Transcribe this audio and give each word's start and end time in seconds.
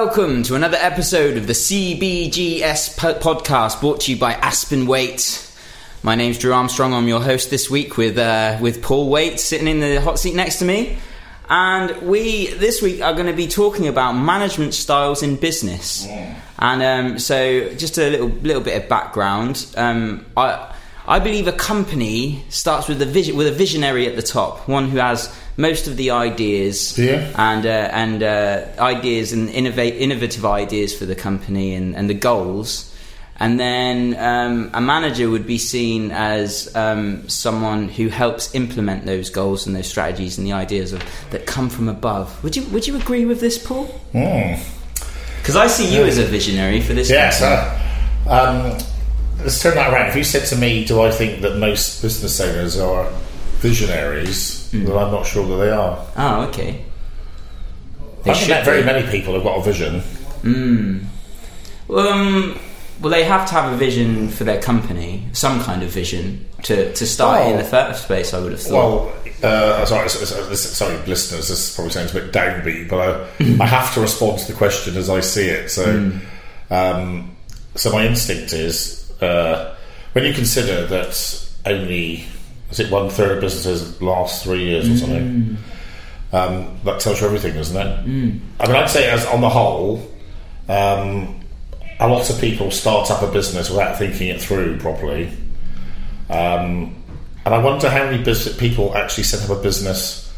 welcome 0.00 0.42
to 0.42 0.56
another 0.56 0.76
episode 0.80 1.36
of 1.36 1.46
the 1.46 1.52
CBGS 1.52 2.98
podcast 3.20 3.78
brought 3.78 4.00
to 4.00 4.10
you 4.10 4.18
by 4.18 4.32
Aspen 4.32 4.88
Waite. 4.88 5.48
My 6.02 6.16
name's 6.16 6.36
Drew 6.36 6.52
Armstrong. 6.52 6.92
I'm 6.92 7.06
your 7.06 7.20
host 7.20 7.48
this 7.48 7.70
week 7.70 7.96
with 7.96 8.18
uh, 8.18 8.58
with 8.60 8.82
Paul 8.82 9.08
Waite 9.08 9.38
sitting 9.38 9.68
in 9.68 9.78
the 9.78 10.00
hot 10.00 10.18
seat 10.18 10.34
next 10.34 10.58
to 10.58 10.64
me. 10.64 10.98
And 11.48 11.96
we 12.02 12.48
this 12.48 12.82
week 12.82 13.02
are 13.02 13.12
going 13.12 13.28
to 13.28 13.34
be 13.34 13.46
talking 13.46 13.86
about 13.86 14.14
management 14.14 14.74
styles 14.74 15.22
in 15.22 15.36
business. 15.36 16.08
And 16.58 16.82
um, 16.82 17.18
so, 17.20 17.72
just 17.74 17.96
a 17.96 18.10
little 18.10 18.30
little 18.30 18.62
bit 18.62 18.82
of 18.82 18.88
background. 18.88 19.64
Um, 19.76 20.26
I 20.36 20.74
I 21.06 21.20
believe 21.20 21.46
a 21.46 21.52
company 21.52 22.44
starts 22.48 22.88
with 22.88 23.00
a 23.00 23.06
vision 23.06 23.36
with 23.36 23.46
a 23.46 23.52
visionary 23.52 24.08
at 24.08 24.16
the 24.16 24.22
top, 24.22 24.66
one 24.66 24.88
who 24.88 24.98
has 24.98 25.32
most 25.56 25.86
of 25.86 25.96
the 25.96 26.10
ideas 26.10 26.98
Yeah. 26.98 27.30
and 27.36 27.64
uh, 27.66 27.88
and 27.92 28.22
uh, 28.22 28.62
ideas 28.78 29.32
and 29.32 29.48
innovate 29.50 29.94
innovative 29.96 30.44
ideas 30.44 30.96
for 30.96 31.06
the 31.06 31.14
company 31.14 31.74
and, 31.74 31.94
and 31.96 32.08
the 32.10 32.14
goals. 32.14 32.90
And 33.40 33.58
then 33.58 34.16
um, 34.20 34.70
a 34.74 34.80
manager 34.80 35.28
would 35.28 35.44
be 35.44 35.58
seen 35.58 36.12
as 36.12 36.74
um, 36.76 37.28
someone 37.28 37.88
who 37.88 38.06
helps 38.08 38.54
implement 38.54 39.06
those 39.06 39.28
goals 39.28 39.66
and 39.66 39.74
those 39.74 39.88
strategies 39.88 40.38
and 40.38 40.46
the 40.46 40.52
ideas 40.52 40.92
of, 40.92 41.02
that 41.30 41.44
come 41.44 41.68
from 41.68 41.88
above. 41.88 42.40
Would 42.44 42.54
you 42.56 42.62
Would 42.72 42.86
you 42.86 42.94
agree 42.96 43.24
with 43.26 43.40
this, 43.40 43.58
Paul? 43.58 43.86
Because 44.12 45.56
I 45.56 45.66
see 45.66 45.92
you 45.94 46.04
as 46.04 46.16
a 46.18 46.24
visionary 46.24 46.80
for 46.80 46.94
this. 46.94 47.10
Yes. 47.10 47.40
company. 47.40 47.80
Uh, 48.26 48.74
um, 48.78 48.78
let's 49.42 49.60
turn 49.60 49.74
that 49.74 49.92
around. 49.92 50.08
If 50.10 50.16
you 50.16 50.24
said 50.24 50.46
to 50.48 50.56
me, 50.56 50.84
"Do 50.84 51.02
I 51.02 51.10
think 51.10 51.42
that 51.42 51.56
most 51.58 52.02
business 52.02 52.40
owners 52.40 52.78
are 52.78 53.10
visionaries?" 53.58 54.63
Hmm. 54.80 54.84
Then 54.86 54.96
I'm 54.96 55.10
not 55.12 55.26
sure 55.26 55.46
that 55.46 55.56
they 55.64 55.70
are. 55.70 56.06
Oh, 56.16 56.42
okay. 56.48 56.84
They 58.24 58.30
I 58.30 58.34
think 58.34 58.48
that 58.48 58.64
very 58.64 58.82
many 58.82 59.06
people 59.10 59.34
have 59.34 59.42
got 59.42 59.58
a 59.58 59.62
vision. 59.62 60.02
Um, 61.90 62.58
well, 63.00 63.10
they 63.10 63.24
have 63.24 63.46
to 63.48 63.54
have 63.54 63.72
a 63.72 63.76
vision 63.76 64.28
for 64.28 64.44
their 64.44 64.60
company, 64.62 65.26
some 65.32 65.60
kind 65.62 65.82
of 65.82 65.90
vision 65.90 66.46
to, 66.62 66.92
to 66.94 67.06
start 67.06 67.46
in 67.50 67.56
the 67.58 67.64
first 67.64 68.06
place. 68.06 68.32
I 68.32 68.40
would 68.40 68.52
have 68.52 68.60
thought. 68.62 68.72
Well, 69.04 69.12
uh, 69.42 69.84
sorry, 69.84 70.04
s- 70.06 70.22
s- 70.22 70.32
s- 70.50 70.60
sorry, 70.76 70.96
listeners. 71.06 71.48
This 71.48 71.74
probably 71.74 71.92
sounds 71.92 72.12
a 72.14 72.20
bit 72.20 72.32
downbeat, 72.32 72.88
but 72.88 73.28
I, 73.40 73.44
I 73.62 73.66
have 73.66 73.92
to 73.94 74.00
respond 74.00 74.38
to 74.40 74.46
the 74.52 74.56
question 74.56 74.96
as 74.96 75.10
I 75.10 75.20
see 75.20 75.46
it. 75.46 75.68
So, 75.70 76.12
um, 76.70 77.36
so 77.74 77.92
my 77.92 78.06
instinct 78.06 78.52
is 78.52 79.12
uh, 79.20 79.74
when 80.12 80.24
you 80.24 80.32
consider 80.32 80.86
that 80.86 81.48
only 81.66 82.24
is 82.74 82.80
it 82.80 82.90
one 82.90 83.08
third 83.08 83.30
of 83.36 83.40
businesses 83.40 84.02
last 84.02 84.42
three 84.42 84.64
years 84.64 84.88
or 84.90 84.96
something. 84.96 85.56
Um, 86.32 86.76
that 86.84 86.98
tells 86.98 87.20
you 87.20 87.26
everything, 87.28 87.54
doesn't 87.54 87.76
it? 87.76 87.98
I 88.60 88.66
mean, 88.66 88.76
I'd 88.76 88.90
say 88.90 89.08
as 89.08 89.24
on 89.26 89.40
the 89.40 89.48
whole, 89.48 89.98
um, 90.68 91.40
a 92.00 92.08
lot 92.08 92.28
of 92.28 92.40
people 92.40 92.72
start 92.72 93.08
up 93.12 93.22
a 93.22 93.30
business 93.30 93.70
without 93.70 93.96
thinking 93.96 94.28
it 94.28 94.42
through 94.42 94.78
properly. 94.78 95.28
Um, 96.28 96.96
and 97.46 97.54
I 97.54 97.58
wonder 97.58 97.88
how 97.88 98.04
many 98.10 98.24
bus- 98.24 98.56
people 98.56 98.96
actually 98.96 99.24
set 99.24 99.48
up 99.48 99.56
a 99.56 99.62
business 99.62 100.32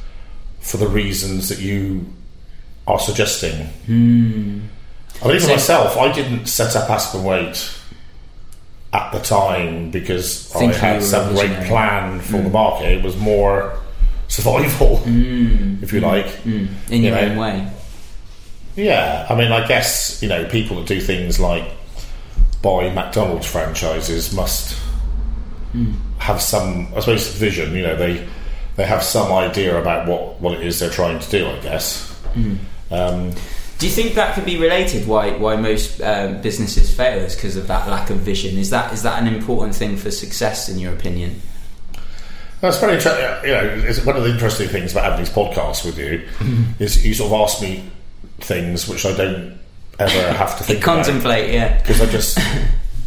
for 0.61 0.77
the 0.77 0.89
reasons 0.89 1.48
that 1.48 1.61
you 1.61 2.05
are 2.87 2.98
suggesting. 2.98 3.67
I 3.89 3.91
mean, 3.91 4.69
even 5.25 5.41
So- 5.41 5.48
myself, 5.48 5.97
I 5.97 6.12
didn't 6.12 6.47
set 6.47 6.77
up 6.77 6.91
Aspen 6.91 7.25
Waite 7.25 7.71
at 8.97 9.12
the 9.12 9.19
time 9.19 9.91
because 9.91 10.55
I 10.56 10.64
you 10.64 10.72
had 10.72 11.02
some 11.02 11.34
great 11.34 11.66
plan 11.66 12.20
for 12.20 12.39
the 12.39 12.48
mm. 12.48 12.52
market. 12.52 12.93
It 12.93 13.04
was 13.04 13.16
more 13.19 13.78
survival, 14.28 14.97
mm. 15.04 15.82
if 15.82 15.93
you 15.93 16.00
like. 16.00 16.26
Mm. 16.44 16.69
in 16.91 17.03
you 17.03 17.10
your 17.10 17.16
know, 17.16 17.28
own 17.28 17.37
way. 17.37 17.72
Yeah, 18.75 19.26
I 19.28 19.34
mean, 19.34 19.53
I 19.53 19.66
guess 19.66 20.22
you 20.22 20.28
know 20.28 20.47
people 20.47 20.78
that 20.78 20.87
do 20.87 21.00
things 21.00 21.38
like 21.38 21.71
buy 22.62 22.88
McDonald's 22.93 23.47
franchises 23.47 24.32
must 24.32 24.81
have 26.19 26.41
some, 26.41 26.88
I 26.97 27.00
suppose, 27.00 27.28
vision. 27.34 27.75
You 27.75 27.82
know, 27.82 27.97
they 27.97 28.26
they 28.76 28.87
have 28.87 29.03
some 29.03 29.31
idea 29.31 29.78
about 29.78 30.09
what 30.09 30.41
what 30.41 30.54
it 30.54 30.66
is 30.66 30.81
they're 30.81 30.91
trying 30.91 31.19
to 31.19 31.31
do. 31.31 31.47
I 31.47 31.59
guess. 31.60 32.12
Um, 32.91 33.32
Do 33.78 33.87
you 33.87 33.92
think 33.92 34.14
that 34.14 34.34
could 34.34 34.47
be 34.47 34.59
related? 34.59 35.06
Why 35.06 35.32
why 35.32 35.56
most 35.56 36.00
um, 36.00 36.41
businesses 36.41 36.94
fail 36.94 37.19
is 37.19 37.34
because 37.34 37.56
of 37.56 37.66
that 37.66 37.88
lack 37.88 38.09
of 38.10 38.19
vision? 38.19 38.56
Is 38.56 38.70
that 38.70 38.92
is 38.92 39.03
that 39.03 39.20
an 39.22 39.32
important 39.32 39.75
thing 39.75 39.97
for 39.97 40.10
success 40.10 40.69
in 40.69 40.78
your 40.78 40.92
opinion? 40.92 41.41
that's 42.60 42.78
very 42.78 42.94
interesting. 42.94 43.22
You 43.44 43.54
know, 43.54 43.88
it's 43.88 44.04
one 44.04 44.16
of 44.16 44.25
the 44.25 44.31
interesting 44.31 44.69
things 44.69 44.92
about 44.92 45.04
having 45.04 45.19
these 45.20 45.32
podcasts 45.32 45.84
with 45.84 45.98
you 45.98 46.26
is 46.78 47.04
you 47.04 47.15
sort 47.15 47.32
of 47.32 47.41
ask 47.41 47.60
me 47.60 47.88
things 48.38 48.88
which 48.88 49.04
I 49.04 49.15
don't 49.15 49.59
ever 49.98 50.32
have 50.32 50.56
to 50.59 50.65
think 50.65 50.82
about. 50.82 51.04
Contemplate, 51.04 51.53
yeah. 51.53 51.78
because 51.78 52.00
I 52.00 52.06
just 52.06 52.38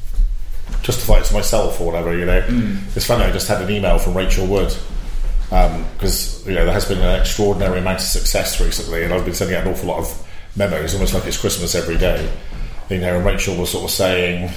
justify 0.82 1.20
it 1.20 1.26
to 1.26 1.34
myself 1.34 1.82
or 1.82 1.88
whatever. 1.88 2.18
You 2.18 2.26
know, 2.26 2.42
mm. 2.42 2.96
it's 2.96 3.06
funny. 3.06 3.24
I 3.24 3.32
just 3.32 3.48
had 3.48 3.62
an 3.62 3.70
email 3.70 3.98
from 3.98 4.16
Rachel 4.16 4.46
Wood 4.46 4.76
um, 5.52 5.86
because 5.94 6.46
you 6.48 6.54
know 6.54 6.66
there 6.66 6.74
has 6.74 6.86
been 6.86 7.00
an 7.00 7.20
extraordinary 7.20 7.80
amount 7.80 8.00
of 8.00 8.06
success 8.06 8.62
recently, 8.62 9.04
and 9.04 9.14
I've 9.14 9.26
been 9.26 9.34
sending 9.34 9.56
out 9.56 9.66
an 9.66 9.74
awful 9.74 9.90
lot 9.90 10.00
of 10.00 10.29
memos, 10.56 10.94
almost 10.94 11.14
like 11.14 11.26
it's 11.26 11.38
Christmas 11.38 11.76
every 11.76 11.98
day. 11.98 12.32
You 12.90 13.00
know, 13.00 13.18
and 13.18 13.26
Rachel 13.26 13.56
was 13.56 13.72
sort 13.72 13.86
of 13.86 13.92
saying. 13.92 14.52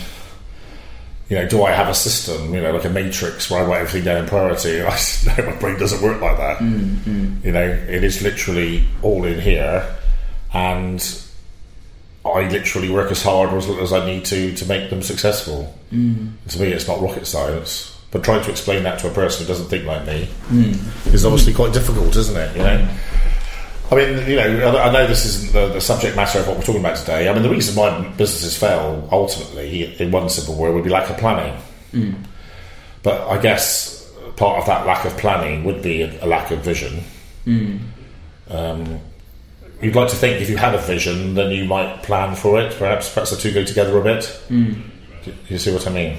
You 1.29 1.39
know, 1.39 1.49
do 1.49 1.63
I 1.63 1.71
have 1.71 1.89
a 1.89 1.95
system? 1.95 2.53
You 2.53 2.61
know, 2.61 2.73
like 2.73 2.85
a 2.85 2.91
matrix 2.91 3.51
where 3.51 3.65
I 3.65 3.67
write 3.67 3.81
everything 3.81 4.05
down 4.05 4.19
in 4.19 4.27
priority? 4.27 4.81
And 4.81 4.89
I 4.89 4.97
said, 4.97 5.39
no, 5.39 5.51
my 5.51 5.57
brain 5.59 5.79
doesn't 5.79 6.03
work 6.03 6.21
like 6.21 6.37
that. 6.37 6.59
Mm, 6.59 6.97
mm. 6.97 7.45
You 7.45 7.53
know, 7.53 7.63
it 7.63 8.05
is 8.05 8.21
literally 8.21 8.85
all 9.01 9.25
in 9.25 9.41
here, 9.41 9.97
and 10.53 11.23
I 12.25 12.49
literally 12.49 12.91
work 12.91 13.11
as 13.11 13.23
hard 13.23 13.51
as 13.55 13.67
as 13.69 13.93
I 13.95 14.05
need 14.05 14.27
to 14.27 14.55
to 14.55 14.67
make 14.67 14.91
them 14.91 15.03
successful. 15.03 15.75
Mm. 15.91 16.33
To 16.49 16.61
me, 16.61 16.67
it's 16.69 16.87
not 16.87 17.01
rocket 17.01 17.27
science. 17.27 17.99
But 18.11 18.23
trying 18.23 18.45
to 18.45 18.51
explain 18.51 18.83
that 18.83 18.99
to 18.99 19.11
a 19.11 19.15
person 19.15 19.47
who 19.47 19.53
doesn't 19.53 19.69
think 19.69 19.87
like 19.87 20.07
me 20.07 20.29
mm. 20.51 21.15
is 21.15 21.25
obviously 21.25 21.55
quite 21.55 21.73
difficult, 21.73 22.15
isn't 22.15 22.37
it? 22.37 22.57
You 22.57 22.63
know. 22.63 22.89
I 23.91 23.95
mean, 23.97 24.27
you 24.29 24.37
know, 24.37 24.77
I 24.77 24.89
I 24.89 24.93
know 24.93 25.07
this 25.07 25.25
isn't 25.27 25.53
the, 25.53 25.69
the 25.69 25.81
subject 25.81 26.17
matter 26.17 26.39
of 26.39 26.49
what 26.49 26.57
we're 26.57 26.63
talking 26.63 26.81
about 26.81 26.97
today. 26.97 27.29
I 27.29 27.33
mean, 27.35 27.43
the 27.43 27.51
reason 27.51 27.75
why 27.75 28.01
businesses 28.17 28.57
fail 28.57 29.07
ultimately, 29.13 29.95
in 30.01 30.11
one 30.11 30.29
simple 30.29 30.55
word, 30.55 30.75
would 30.75 30.85
be 30.85 30.91
lack 30.91 31.11
of 31.11 31.19
planning. 31.19 31.61
Mm. 31.93 32.15
But 33.03 33.29
I 33.29 33.41
guess 33.41 34.11
part 34.37 34.61
of 34.61 34.67
that 34.67 34.87
lack 34.87 35.05
of 35.05 35.17
planning 35.19 35.65
would 35.65 35.83
be 35.83 36.03
a, 36.03 36.27
lack 36.27 36.51
of 36.51 36.61
vision. 36.61 37.03
Mm. 37.47 37.81
Um, 38.49 39.01
you'd 39.83 39.95
like 39.95 40.09
to 40.09 40.17
think 40.17 40.41
if 40.41 40.49
you 40.49 40.57
had 40.57 40.75
a 40.75 40.79
vision, 40.79 41.35
then 41.35 41.51
you 41.51 41.65
might 41.65 42.03
plan 42.03 42.35
for 42.35 42.61
it. 42.61 42.75
Perhaps, 42.79 43.13
perhaps 43.13 43.31
the 43.31 43.37
two 43.37 43.53
go 43.53 43.65
together 43.65 43.99
a 43.99 44.03
bit. 44.03 44.23
Mm. 44.49 44.83
Do 45.25 45.33
you 45.49 45.59
see 45.59 45.73
what 45.73 45.87
I 45.87 45.91
mean? 45.91 46.17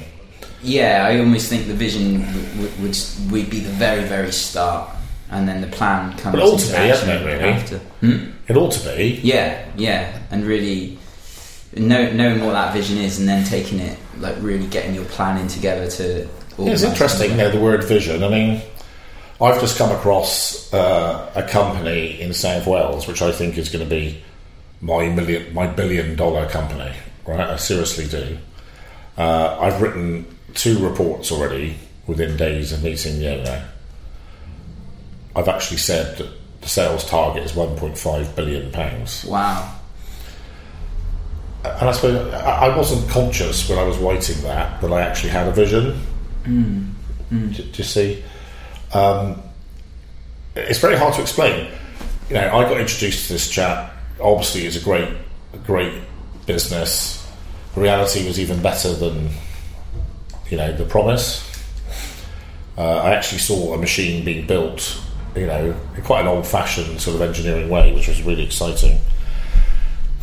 Yeah, 0.62 1.06
I 1.08 1.20
almost 1.20 1.50
think 1.50 1.68
the 1.68 1.74
vision 1.74 2.22
w- 2.22 2.48
w- 2.56 2.72
would 2.82 2.98
would 3.32 3.50
be 3.50 3.60
the 3.60 3.70
very 3.72 4.04
very 4.06 4.32
start, 4.32 4.90
and 5.34 5.48
then 5.48 5.62
the 5.62 5.68
plan 5.68 6.16
comes. 6.18 6.36
But 6.36 6.44
ought 6.44 6.60
to 6.60 6.66
into 6.66 6.68
be, 6.68 6.88
hasn't 6.88 7.10
action 7.10 7.28
it, 7.28 7.34
really? 7.34 7.50
After. 7.50 7.78
Hmm? 7.78 8.32
It 8.48 8.58
ought 8.58 8.72
to 8.72 8.96
be. 8.96 9.20
Yeah, 9.24 9.70
yeah, 9.76 10.20
and 10.32 10.46
really 10.46 10.98
know, 11.76 12.12
knowing 12.12 12.46
what 12.46 12.54
that 12.54 12.74
vision 12.74 12.98
is, 12.98 13.20
and 13.20 13.28
then 13.28 13.46
taking 13.46 13.80
it, 13.80 13.98
like 14.20 14.36
really 14.40 14.68
getting 14.68 14.94
your 14.94 15.06
planning 15.06 15.48
together 15.48 15.90
to. 15.90 16.28
Yeah, 16.58 16.72
it's 16.72 16.84
interesting, 16.84 17.32
you 17.32 17.36
it. 17.36 17.38
know, 17.38 17.50
the 17.50 17.60
word 17.60 17.84
vision. 17.84 18.24
I 18.24 18.30
mean, 18.30 18.62
I've 19.42 19.60
just 19.60 19.78
come 19.78 19.92
across 19.92 20.72
uh, 20.74 21.32
a 21.36 21.44
company 21.44 22.22
in 22.22 22.34
South 22.34 22.68
Wales, 22.68 23.08
which 23.08 23.22
I 23.22 23.32
think 23.32 23.58
is 23.58 23.70
going 23.70 23.84
to 23.84 23.90
be 23.90 24.24
my 24.82 25.10
million, 25.10 25.54
my 25.54 25.68
billion 25.68 26.16
dollar 26.16 26.48
company. 26.48 26.94
Right, 27.26 27.40
I 27.40 27.56
seriously 27.56 28.08
do. 28.08 28.38
Uh, 29.18 29.58
I've 29.60 29.82
written 29.82 30.26
two 30.54 30.86
reports 30.86 31.32
already 31.32 31.78
within 32.06 32.36
days 32.36 32.72
of 32.74 32.84
meeting 32.84 33.20
the 33.20 33.34
owner. 33.34 33.70
I've 35.36 35.48
actually 35.48 35.78
said 35.78 36.18
that 36.18 36.30
the 36.62 36.70
sales 36.70 37.06
target 37.06 37.44
is 37.44 37.52
1.5 37.54 38.36
billion 38.36 38.72
pounds. 38.72 39.26
Wow. 39.26 39.76
And 41.64 41.90
I 41.90 41.92
suppose 41.94 42.34
I 42.34 42.76
wasn't 42.76 43.10
conscious 43.10 43.70
when 43.70 43.80
I 43.80 43.84
was 43.84 43.98
writing 43.98 44.42
that 44.44 44.82
that 44.82 44.92
I 44.92 45.02
actually 45.02 45.30
had 45.30 45.48
a 45.48 45.52
vision. 45.52 46.00
Do, 47.54 47.64
do 47.64 47.78
you 47.78 47.84
see? 47.84 48.24
Um, 48.94 49.42
it's 50.56 50.80
very 50.80 50.98
hard 50.98 51.14
to 51.16 51.22
explain. 51.22 51.72
You 52.30 52.36
know, 52.36 52.56
I 52.56 52.64
got 52.70 52.80
introduced 52.80 53.28
to 53.28 53.34
this 53.34 53.50
chap. 53.50 53.94
Obviously, 54.22 54.66
it's 54.66 54.76
a 54.76 54.84
great, 54.84 55.10
great 55.66 55.94
business. 56.46 57.26
The 57.76 57.82
reality 57.82 58.28
was 58.28 58.40
even 58.40 58.62
better 58.62 58.94
than 58.94 59.30
you 60.50 60.58
know 60.58 60.72
the 60.76 60.86
promise. 60.86 61.50
Uh, 62.78 62.98
I 62.98 63.12
actually 63.12 63.40
saw 63.40 63.74
a 63.74 63.78
machine 63.78 64.26
being 64.26 64.46
built. 64.48 65.02
You 65.36 65.48
know, 65.48 65.76
in 65.96 66.04
quite 66.04 66.22
an 66.22 66.28
old-fashioned 66.28 67.02
sort 67.02 67.16
of 67.16 67.22
engineering 67.22 67.70
way, 67.70 67.94
which 67.94 68.08
was 68.08 68.22
really 68.22 68.44
exciting. 68.44 69.00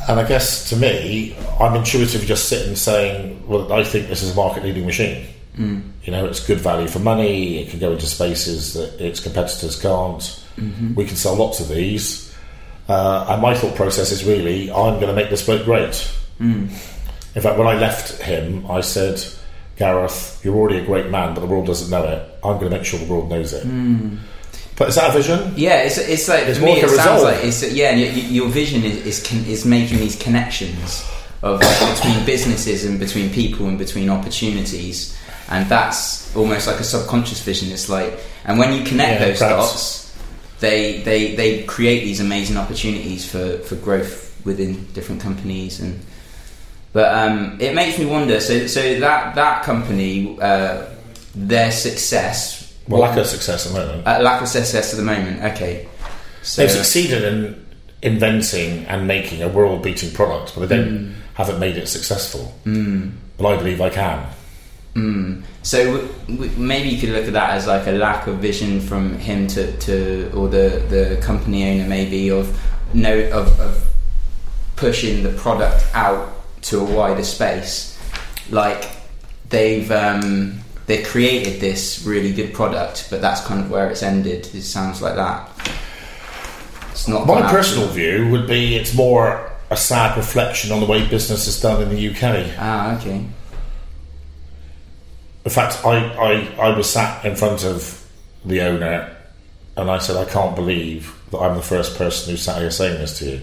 And 0.09 0.19
I 0.19 0.27
guess 0.27 0.69
to 0.71 0.77
me, 0.77 1.37
I'm 1.61 1.75
intuitively 1.75 2.27
just 2.27 2.49
sitting 2.49 2.75
saying, 2.77 3.47
well, 3.47 3.73
I 3.73 3.85
think 3.85 4.09
this 4.09 4.23
is 4.23 4.33
a 4.33 4.35
market 4.35 4.65
leading 4.65 4.87
machine. 4.87 5.27
Mm. 5.57 5.83
You 6.05 6.13
know, 6.13 6.27
it's 6.27 6.45
good 6.47 6.59
value 6.59 6.89
for 6.89 7.01
money, 7.01 7.59
it 7.59 7.71
can 7.71 7.81
go 7.81 7.93
into 7.93 8.07
spaces 8.07 8.75
that 8.75 9.01
its 9.05 9.21
competitors 9.21 9.81
can't. 9.81 10.45
We 10.95 11.05
can 11.05 11.17
sell 11.17 11.35
lots 11.35 11.61
of 11.61 11.69
these. 11.69 12.35
Uh, 12.89 13.27
and 13.29 13.43
my 13.43 13.55
thought 13.55 13.77
process 13.77 14.11
is 14.11 14.25
really, 14.25 14.71
I'm 14.71 14.95
going 14.95 15.09
to 15.09 15.15
make 15.15 15.31
this 15.31 15.45
bloke 15.45 15.65
great. 15.65 15.97
Hmm. 16.39 16.69
In 17.35 17.43
fact, 17.43 17.59
when 17.59 17.69
I 17.69 17.75
left 17.75 18.21
him, 18.23 18.69
I 18.71 18.81
said, 18.81 19.23
Gareth, 19.77 20.41
you're 20.45 20.57
already 20.57 20.79
a 20.79 20.85
great 20.85 21.11
man, 21.11 21.35
but 21.35 21.41
the 21.41 21.47
world 21.47 21.67
doesn't 21.67 21.91
know 21.91 22.05
it. 22.05 22.39
I'm 22.43 22.59
going 22.59 22.71
to 22.71 22.77
make 22.77 22.85
sure 22.85 22.99
the 22.99 23.07
world 23.13 23.31
knows 23.31 23.53
it. 23.53 23.65
But 24.81 24.89
is 24.89 24.95
that 24.95 25.11
a 25.11 25.13
vision? 25.13 25.53
Yeah, 25.57 25.83
it's, 25.83 25.99
it's 25.99 26.27
like 26.27 26.45
It's 26.49 26.59
me. 26.59 26.73
like 26.81 26.85
It 26.85 26.97
sounds 26.97 27.23
like 27.23 27.45
it's 27.45 27.63
yeah. 27.71 27.91
and 27.91 28.01
y- 28.01 28.13
y- 28.17 28.29
Your 28.39 28.49
vision 28.49 28.83
is 28.83 28.97
is, 29.05 29.27
con- 29.29 29.45
is 29.45 29.67
making 29.67 29.99
these 29.99 30.17
connections 30.17 31.05
of 31.43 31.61
between 31.61 32.25
businesses 32.25 32.87
and 32.87 32.99
between 32.99 33.29
people 33.31 33.69
and 33.69 33.77
between 33.79 34.09
opportunities, 34.09 35.15
and 35.51 35.69
that's 35.69 36.35
almost 36.35 36.67
like 36.67 36.81
a 36.81 36.85
subconscious 36.85 37.43
vision. 37.43 37.71
It's 37.73 37.91
like, 37.91 38.19
and 38.47 38.59
when 38.59 38.73
you 38.73 38.83
connect 38.83 39.21
Yeah, 39.21 39.27
those 39.29 39.39
perhaps. 39.39 39.69
dots, 39.73 40.17
they 40.61 41.03
they 41.03 41.35
they 41.35 41.63
create 41.65 42.05
these 42.05 42.21
amazing 42.21 42.57
opportunities 42.57 43.31
for 43.31 43.59
for 43.59 43.77
growth 43.77 44.33
within 44.47 44.87
different 44.95 45.21
companies 45.21 45.79
and. 45.81 46.01
But 46.93 47.15
um, 47.15 47.59
it 47.61 47.73
makes 47.75 47.99
me 48.01 48.07
wonder. 48.07 48.41
So, 48.41 48.67
so 48.67 48.81
that 49.01 49.35
that 49.37 49.63
company, 49.63 50.37
uh, 50.41 50.87
their 51.37 51.71
success, 51.71 52.70
Well, 52.91 53.01
lack 53.01 53.17
of 53.19 53.27
success 53.27 53.67
at 53.67 53.73
the 53.73 53.79
moment. 53.79 54.07
uh, 54.07 54.19
lack 54.21 54.43
of 54.43 54.49
success 54.49 54.93
at 54.93 54.97
the 54.97 55.05
moment. 55.05 55.43
Okay, 55.55 55.89
so 56.43 56.63
They've 56.63 56.71
succeeded 56.71 57.23
in 57.25 57.67
inventing 58.03 58.87
and 58.87 59.07
making 59.07 59.43
a 59.43 59.49
world 59.49 59.83
beating 59.83 60.11
product, 60.13 60.55
but 60.55 60.69
they 60.69 60.77
don't 60.77 61.15
haven't 61.35 61.59
made 61.59 61.77
it 61.77 61.89
successful. 61.89 62.55
Mm. 62.65 63.13
But 63.39 63.47
I 63.47 63.57
believe 63.57 63.81
I 63.81 63.91
can. 63.91 64.27
So 65.63 65.85
w- 65.85 66.13
w- 66.37 66.53
maybe 66.59 66.89
you 66.89 66.99
could 67.01 67.11
look 67.11 67.27
at 67.27 67.33
that 67.35 67.51
as 67.51 67.67
like 67.67 67.87
a 67.87 67.93
lack 67.93 68.27
of 68.27 68.39
vision 68.39 68.81
from 68.81 69.19
him 69.19 69.47
to, 69.49 69.77
to 69.79 70.31
or 70.35 70.49
the, 70.49 70.85
the 70.89 71.21
company 71.23 71.71
owner 71.71 71.89
maybe 71.89 72.31
of 72.31 72.59
no 72.93 73.19
of, 73.31 73.59
of 73.61 73.91
pushing 74.77 75.23
the 75.23 75.31
product 75.31 75.85
out 75.95 76.33
to 76.63 76.81
a 76.81 76.85
wider 76.85 77.23
space. 77.25 77.99
Like 78.51 78.91
they've 79.49 79.91
um, 79.93 80.59
they 80.91 81.05
created 81.05 81.61
this 81.61 82.05
really 82.05 82.33
good 82.33 82.53
product, 82.53 83.07
but 83.11 83.21
that's 83.21 83.41
kind 83.43 83.61
of 83.61 83.71
where 83.71 83.89
it's 83.89 84.03
ended. 84.03 84.53
It 84.53 84.63
sounds 84.63 85.01
like 85.01 85.15
that. 85.15 85.49
It's 86.91 87.07
not 87.07 87.29
My 87.29 87.43
out 87.43 87.51
personal 87.51 87.87
view 87.87 88.29
would 88.31 88.49
be 88.49 88.75
it's 88.75 88.93
more 88.93 89.53
a 89.71 89.77
sad 89.77 90.17
reflection 90.17 90.73
on 90.73 90.81
the 90.81 90.87
way 90.87 91.07
business 91.07 91.47
is 91.47 91.61
done 91.61 91.81
in 91.81 91.91
the 91.91 92.09
UK. 92.09 92.57
Ah, 92.59 92.99
okay. 92.99 93.25
In 95.45 95.51
fact, 95.51 95.87
I, 95.87 96.13
I, 96.17 96.71
I 96.71 96.77
was 96.77 96.91
sat 96.91 97.25
in 97.25 97.37
front 97.37 97.65
of 97.65 98.05
the 98.45 98.61
owner 98.63 99.17
and 99.77 99.89
I 99.89 99.99
said, 99.99 100.17
I 100.17 100.29
can't 100.29 100.57
believe 100.57 101.15
that 101.31 101.39
I'm 101.39 101.55
the 101.55 101.63
first 101.63 101.97
person 101.97 102.33
who 102.33 102.37
sat 102.37 102.61
here 102.61 102.73
saying 102.73 102.99
this 102.99 103.17
to 103.21 103.27
you. 103.27 103.41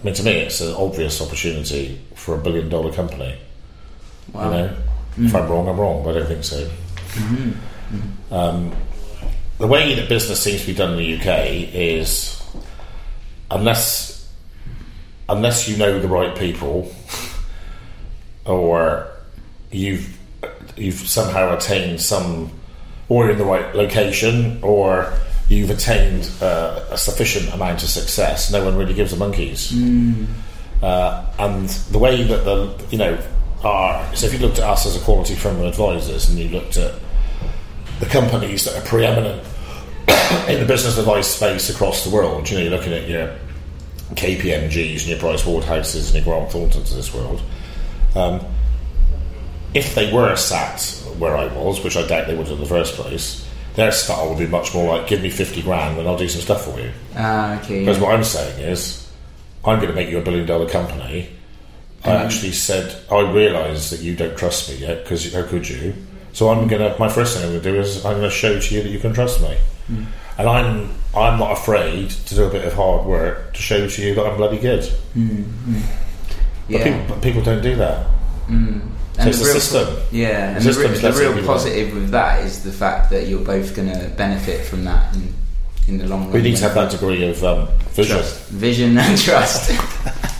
I 0.00 0.02
mean, 0.02 0.14
to 0.14 0.22
me, 0.24 0.32
it's 0.32 0.60
an 0.60 0.74
obvious 0.74 1.22
opportunity 1.22 2.00
for 2.16 2.34
a 2.34 2.38
billion 2.38 2.68
dollar 2.68 2.92
company. 2.92 3.38
Wow. 4.32 4.44
You 4.44 4.50
know, 4.50 4.76
if 5.18 5.34
I'm 5.34 5.48
wrong, 5.48 5.68
I'm 5.68 5.78
wrong, 5.78 6.04
but 6.04 6.16
I 6.16 6.20
don't 6.20 6.28
think 6.28 6.44
so. 6.44 6.70
Um, 8.30 8.74
the 9.58 9.66
way 9.66 9.94
that 9.94 10.08
business 10.08 10.42
seems 10.42 10.60
to 10.60 10.66
be 10.68 10.74
done 10.74 10.92
in 10.92 10.98
the 10.98 11.16
UK 11.16 11.74
is 11.74 12.40
unless 13.50 14.30
unless 15.28 15.68
you 15.68 15.76
know 15.76 15.98
the 15.98 16.08
right 16.08 16.36
people 16.36 16.92
or 18.44 19.10
you've 19.72 20.16
you've 20.76 20.94
somehow 20.94 21.56
attained 21.56 22.00
some 22.00 22.50
or 23.08 23.24
you're 23.24 23.32
in 23.32 23.38
the 23.38 23.44
right 23.44 23.74
location 23.74 24.58
or 24.62 25.12
you've 25.48 25.70
attained 25.70 26.30
uh, 26.42 26.84
a 26.90 26.98
sufficient 26.98 27.52
amount 27.54 27.82
of 27.82 27.88
success 27.88 28.52
no 28.52 28.64
one 28.64 28.76
really 28.76 28.94
gives 28.94 29.12
a 29.12 29.16
monkeys. 29.16 29.72
Uh, 30.82 31.26
and 31.38 31.68
the 31.90 31.98
way 31.98 32.22
that 32.22 32.44
the 32.44 32.86
you 32.90 32.98
know 32.98 33.18
are 33.64 34.14
so 34.14 34.26
if 34.26 34.32
you 34.32 34.38
looked 34.38 34.58
at 34.58 34.64
us 34.64 34.86
as 34.86 34.96
a 34.96 35.00
quality 35.04 35.34
firm 35.34 35.56
of 35.60 35.66
advisors 35.66 36.28
and 36.28 36.38
you 36.38 36.48
looked 36.48 36.76
at 36.76 36.94
the 38.00 38.06
companies 38.06 38.64
that 38.64 38.76
are 38.76 38.86
preeminent 38.86 39.42
in 40.48 40.60
the 40.60 40.66
business 40.66 40.96
advice 40.98 41.26
space 41.28 41.68
across 41.70 42.04
the 42.04 42.10
world 42.10 42.48
you 42.48 42.56
know 42.56 42.62
you're 42.62 42.70
looking 42.70 42.92
at 42.92 43.08
your 43.08 43.34
KPMGs 44.14 45.00
and 45.00 45.06
your 45.08 45.18
Price 45.18 45.44
Waterhouses 45.44 46.14
and 46.14 46.24
your 46.24 46.36
Grant 46.36 46.50
Thorntons 46.52 46.90
of 46.90 46.96
this 46.96 47.12
world 47.12 47.42
um, 48.14 48.40
if 49.74 49.94
they 49.94 50.12
were 50.12 50.34
sat 50.36 50.80
where 51.18 51.36
I 51.36 51.46
was 51.52 51.82
which 51.82 51.96
I 51.96 52.06
doubt 52.06 52.26
they 52.28 52.36
would 52.36 52.48
in 52.48 52.58
the 52.60 52.66
first 52.66 52.94
place 52.94 53.44
their 53.74 53.92
style 53.92 54.28
would 54.30 54.38
be 54.38 54.46
much 54.46 54.72
more 54.74 54.96
like 54.96 55.08
give 55.08 55.20
me 55.22 55.30
50 55.30 55.62
grand 55.62 55.98
and 55.98 56.08
I'll 56.08 56.16
do 56.16 56.28
some 56.28 56.40
stuff 56.42 56.64
for 56.64 56.78
you 56.80 56.90
Ah, 57.16 57.60
okay. 57.60 57.80
because 57.80 57.98
yeah. 57.98 58.02
what 58.04 58.14
I'm 58.14 58.24
saying 58.24 58.60
is, 58.60 59.08
I'm 59.64 59.76
going 59.78 59.88
to 59.88 59.94
make 59.94 60.08
you 60.08 60.18
a 60.18 60.22
billion 60.22 60.46
dollar 60.46 60.68
company. 60.68 61.28
I 62.04 62.08
Mm. 62.10 62.24
actually 62.24 62.52
said, 62.52 62.94
I 63.10 63.20
realise 63.20 63.90
that 63.90 64.00
you 64.00 64.14
don't 64.14 64.36
trust 64.36 64.68
me 64.70 64.76
yet 64.76 65.02
because 65.04 65.32
how 65.32 65.42
could 65.42 65.68
you? 65.68 65.94
So 66.32 66.48
I'm 66.50 66.68
going 66.68 66.80
to. 66.82 66.96
My 66.98 67.08
first 67.08 67.34
thing 67.36 67.44
I'm 67.44 67.50
going 67.52 67.62
to 67.62 67.72
do 67.72 67.80
is 67.80 68.04
I'm 68.04 68.18
going 68.18 68.30
to 68.30 68.30
show 68.30 68.58
to 68.60 68.74
you 68.74 68.82
that 68.82 68.88
you 68.90 68.98
can 69.00 69.12
trust 69.12 69.40
me, 69.42 69.56
Mm. 69.90 70.06
and 70.38 70.48
I'm 70.48 70.90
I'm 71.16 71.38
not 71.38 71.52
afraid 71.52 72.10
to 72.10 72.34
do 72.34 72.44
a 72.44 72.50
bit 72.50 72.64
of 72.64 72.74
hard 72.74 73.04
work 73.06 73.54
to 73.54 73.60
show 73.62 73.88
to 73.88 74.02
you 74.02 74.14
that 74.14 74.24
I'm 74.26 74.36
bloody 74.36 74.58
good. 74.58 74.88
But, 75.16 75.24
yeah. 76.68 76.84
people, 76.84 77.00
but 77.08 77.22
people 77.22 77.42
don't 77.42 77.62
do 77.62 77.74
that. 77.76 78.06
And 78.48 78.82
So 79.18 79.28
it's 79.30 79.38
the 79.38 79.44
a 79.44 79.48
real- 79.48 79.60
system. 79.60 79.96
Yeah, 80.12 80.50
and 80.56 80.62
The 80.64 80.72
the, 80.72 80.88
the 80.88 81.12
real 81.18 81.32
people- 81.32 81.48
positive 81.54 81.92
with 81.94 82.10
that 82.10 82.44
is 82.44 82.62
the 82.62 82.70
fact 82.72 83.10
that 83.10 83.26
you're 83.26 83.40
both 83.44 83.74
going 83.74 83.90
to 83.90 84.08
benefit 84.16 84.64
from 84.64 84.84
that 84.84 85.12
in, 85.16 85.34
in 85.88 85.98
the 85.98 86.06
long 86.06 86.24
run. 86.24 86.32
We 86.32 86.42
need 86.42 86.56
to 86.56 86.62
have 86.64 86.74
that 86.74 86.90
degree 86.92 87.28
of 87.28 87.42
um, 87.42 87.66
vision, 87.90 88.16
trust, 88.18 88.48
vision, 88.50 88.98
and 88.98 89.18
trust. 89.18 89.72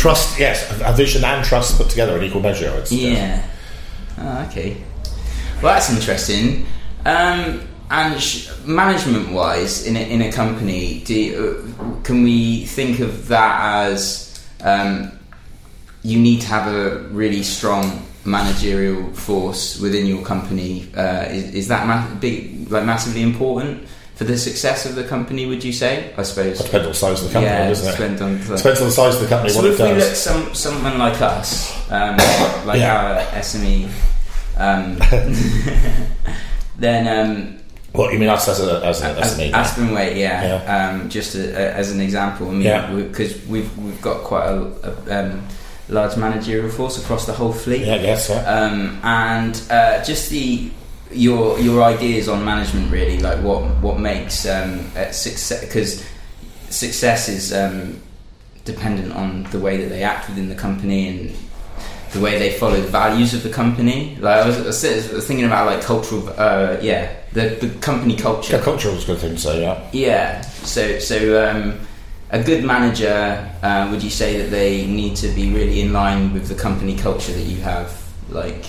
trust. 0.00 0.38
Yes, 0.38 0.68
a 0.82 0.92
vision 0.92 1.24
and 1.24 1.44
trust 1.44 1.76
put 1.76 1.90
together 1.90 2.16
in 2.16 2.24
equal 2.24 2.40
measure. 2.40 2.82
Yeah. 2.90 3.46
Oh, 4.18 4.46
okay. 4.48 4.76
Well, 5.62 5.74
that's 5.74 5.90
interesting. 5.92 6.66
Um, 7.04 7.68
and 7.90 8.20
sh- 8.20 8.48
management-wise, 8.64 9.86
in 9.86 9.96
a, 9.96 10.00
in 10.00 10.22
a 10.22 10.32
company, 10.32 11.00
do 11.04 11.14
you, 11.14 11.74
uh, 11.78 12.02
can 12.02 12.22
we 12.22 12.64
think 12.66 13.00
of 13.00 13.28
that 13.28 13.86
as 13.88 14.42
um, 14.62 15.12
you 16.02 16.18
need 16.18 16.40
to 16.42 16.46
have 16.46 16.72
a 16.72 17.00
really 17.08 17.42
strong 17.42 18.06
managerial 18.24 19.12
force 19.12 19.78
within 19.80 20.06
your 20.06 20.24
company? 20.24 20.88
Uh, 20.96 21.24
is, 21.28 21.54
is 21.54 21.68
that 21.68 21.86
ma- 21.86 22.14
big, 22.20 22.70
like 22.70 22.84
massively 22.84 23.22
important 23.22 23.86
for 24.20 24.24
the 24.24 24.36
success 24.36 24.84
of 24.84 24.96
the 24.96 25.04
company? 25.04 25.46
Would 25.46 25.64
you 25.64 25.72
say? 25.72 26.12
I 26.18 26.24
suppose. 26.24 26.60
It 26.60 26.64
depends 26.64 26.84
on 26.84 26.92
the 26.92 26.94
size 26.94 27.22
of 27.22 27.28
the 27.28 27.32
company, 27.32 27.54
yeah, 27.56 27.68
doesn't 27.68 27.88
it? 27.88 27.92
depends 27.92 28.20
on 28.20 28.38
the- 28.38 28.56
Depends 28.58 28.80
on 28.82 28.86
the 28.88 28.92
size 28.92 29.14
of 29.14 29.22
the 29.22 29.28
company, 29.28 29.48
so 29.50 29.64
if 29.64 29.78
we 29.78 29.92
look 29.94 30.14
some 30.14 30.54
someone 30.54 30.98
like 30.98 31.18
us, 31.22 31.72
um, 31.90 32.18
like 32.66 32.80
Yeah. 32.80 33.00
our 33.00 33.40
SME, 33.40 33.88
um, 34.58 34.98
then 36.78 37.02
um, 37.08 37.58
What 37.92 38.12
you 38.12 38.18
mean 38.18 38.28
us 38.28 38.46
as 38.46 38.60
a 38.60 38.84
as, 38.84 39.00
a, 39.00 39.06
as, 39.06 39.32
as, 39.32 39.38
me? 39.38 39.52
Aspen 39.54 39.94
Waite, 39.94 40.18
yeah, 40.18 40.64
Um, 40.68 41.08
just 41.08 41.34
a, 41.34 41.56
a, 41.56 41.72
as 41.72 41.90
an 41.90 42.02
example, 42.02 42.48
I 42.48 42.50
mean, 42.52 42.60
Yeah. 42.60 42.92
because 42.92 43.42
we've 43.46 43.74
we've 43.78 44.02
got 44.02 44.18
quite 44.22 44.44
a, 44.50 44.60
a 45.08 45.18
um, 45.32 45.42
large 45.88 46.18
managerial 46.18 46.68
force 46.68 46.98
across 47.02 47.24
the 47.24 47.32
whole 47.32 47.54
fleet, 47.54 47.86
Yeah, 47.86 48.02
yes, 48.02 48.28
yeah. 48.28 48.44
um, 48.44 49.00
and 49.02 49.62
uh, 49.70 50.04
just 50.04 50.28
the 50.28 50.70
your 51.12 51.58
your 51.58 51.82
ideas 51.82 52.28
on 52.28 52.44
management 52.44 52.90
really 52.92 53.18
like 53.18 53.38
what 53.42 53.62
what 53.82 53.98
makes 53.98 54.46
um, 54.46 54.78
success 55.12 55.60
because 55.64 56.04
success 56.68 57.28
is 57.28 57.52
um, 57.52 58.00
dependent 58.64 59.12
on 59.12 59.42
the 59.50 59.58
way 59.58 59.76
that 59.78 59.88
they 59.88 60.02
act 60.02 60.28
within 60.28 60.48
the 60.48 60.54
company 60.54 61.08
and 61.08 61.36
the 62.12 62.20
way 62.20 62.38
they 62.38 62.52
follow 62.58 62.80
the 62.80 62.88
values 62.88 63.34
of 63.34 63.42
the 63.42 63.50
company 63.50 64.16
like 64.20 64.44
I 64.44 64.46
was, 64.46 64.58
I 64.58 64.66
was 64.66 64.84
I 65.10 65.14
was 65.14 65.26
thinking 65.26 65.46
about 65.46 65.66
like 65.66 65.80
cultural 65.82 66.28
uh, 66.36 66.78
yeah 66.80 67.12
the, 67.32 67.50
the 67.60 67.68
company 67.80 68.16
culture 68.16 68.56
Yeah, 68.56 68.62
culture 68.62 68.90
was 68.90 69.04
a 69.04 69.06
good 69.06 69.18
thing 69.18 69.34
to 69.36 69.40
say, 69.40 69.60
yeah. 69.62 69.88
yeah. 69.92 70.40
So, 70.40 70.98
so 70.98 71.48
um, 71.48 71.78
a 72.30 72.42
good 72.42 72.64
manager, 72.64 73.48
uh, 73.62 73.88
would 73.90 74.02
you 74.02 74.10
say 74.10 74.38
that 74.42 74.50
they 74.50 74.84
need 74.86 75.14
to 75.16 75.28
be 75.28 75.52
really 75.52 75.80
in 75.80 75.92
line 75.92 76.32
with 76.32 76.48
the 76.48 76.56
company 76.56 76.96
culture 76.96 77.32
that 77.32 77.42
you 77.44 77.60
have? 77.60 78.02
Like, 78.30 78.64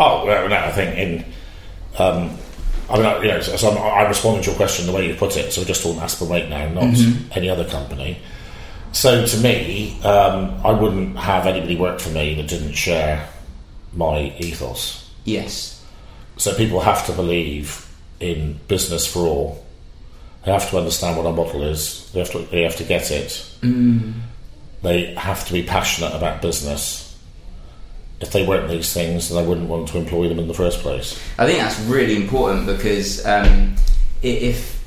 Oh, 0.00 0.26
well, 0.26 0.48
no, 0.48 0.56
I 0.56 0.72
think 0.72 0.96
in. 0.98 1.24
Um, 1.98 2.36
I 2.90 2.96
mean, 2.98 3.22
you 3.22 3.28
know, 3.28 3.40
so, 3.40 3.70
I'm, 3.70 3.76
I 3.78 4.08
responded 4.08 4.44
to 4.44 4.50
your 4.50 4.56
question 4.56 4.86
the 4.86 4.92
way 4.92 5.06
you 5.08 5.14
put 5.14 5.36
it. 5.36 5.52
So 5.52 5.60
we're 5.60 5.66
just 5.66 5.82
talking 5.82 6.00
Aspen 6.00 6.28
Waite 6.28 6.48
now, 6.48 6.68
not 6.70 6.94
any 7.36 7.50
other 7.50 7.64
company. 7.66 8.18
So 8.92 9.26
to 9.26 9.36
me, 9.38 10.00
um, 10.02 10.58
I 10.64 10.70
wouldn't 10.72 11.18
have 11.18 11.46
anybody 11.46 11.76
work 11.76 12.00
for 12.00 12.08
me 12.10 12.34
that 12.36 12.48
didn't 12.48 12.72
share 12.72 13.28
my 13.92 14.34
ethos. 14.38 15.10
yes, 15.24 15.84
So 16.38 16.54
people 16.54 16.80
have 16.80 17.04
to 17.06 17.12
believe 17.12 17.86
in 18.20 18.58
business 18.68 19.06
for 19.06 19.20
all. 19.20 19.64
They 20.44 20.52
have 20.52 20.70
to 20.70 20.78
understand 20.78 21.16
what 21.18 21.26
our 21.26 21.32
model 21.32 21.62
is. 21.64 22.10
They 22.12 22.20
have 22.20 22.30
to, 22.30 22.38
they 22.50 22.62
have 22.62 22.76
to 22.76 22.84
get 22.84 23.10
it. 23.10 23.44
They 24.82 25.14
have 25.14 25.44
to 25.46 25.52
be 25.52 25.62
passionate 25.64 26.14
about 26.14 26.40
business. 26.40 27.07
If 28.20 28.32
they 28.32 28.44
weren't 28.46 28.68
these 28.68 28.92
things, 28.92 29.28
then 29.28 29.38
I 29.42 29.46
wouldn't 29.46 29.68
want 29.68 29.88
to 29.88 29.98
employ 29.98 30.28
them 30.28 30.38
in 30.38 30.48
the 30.48 30.54
first 30.54 30.80
place. 30.80 31.20
I 31.38 31.46
think 31.46 31.60
that's 31.60 31.78
really 31.82 32.16
important 32.16 32.66
because 32.66 33.24
um, 33.24 33.76
if 34.22 34.78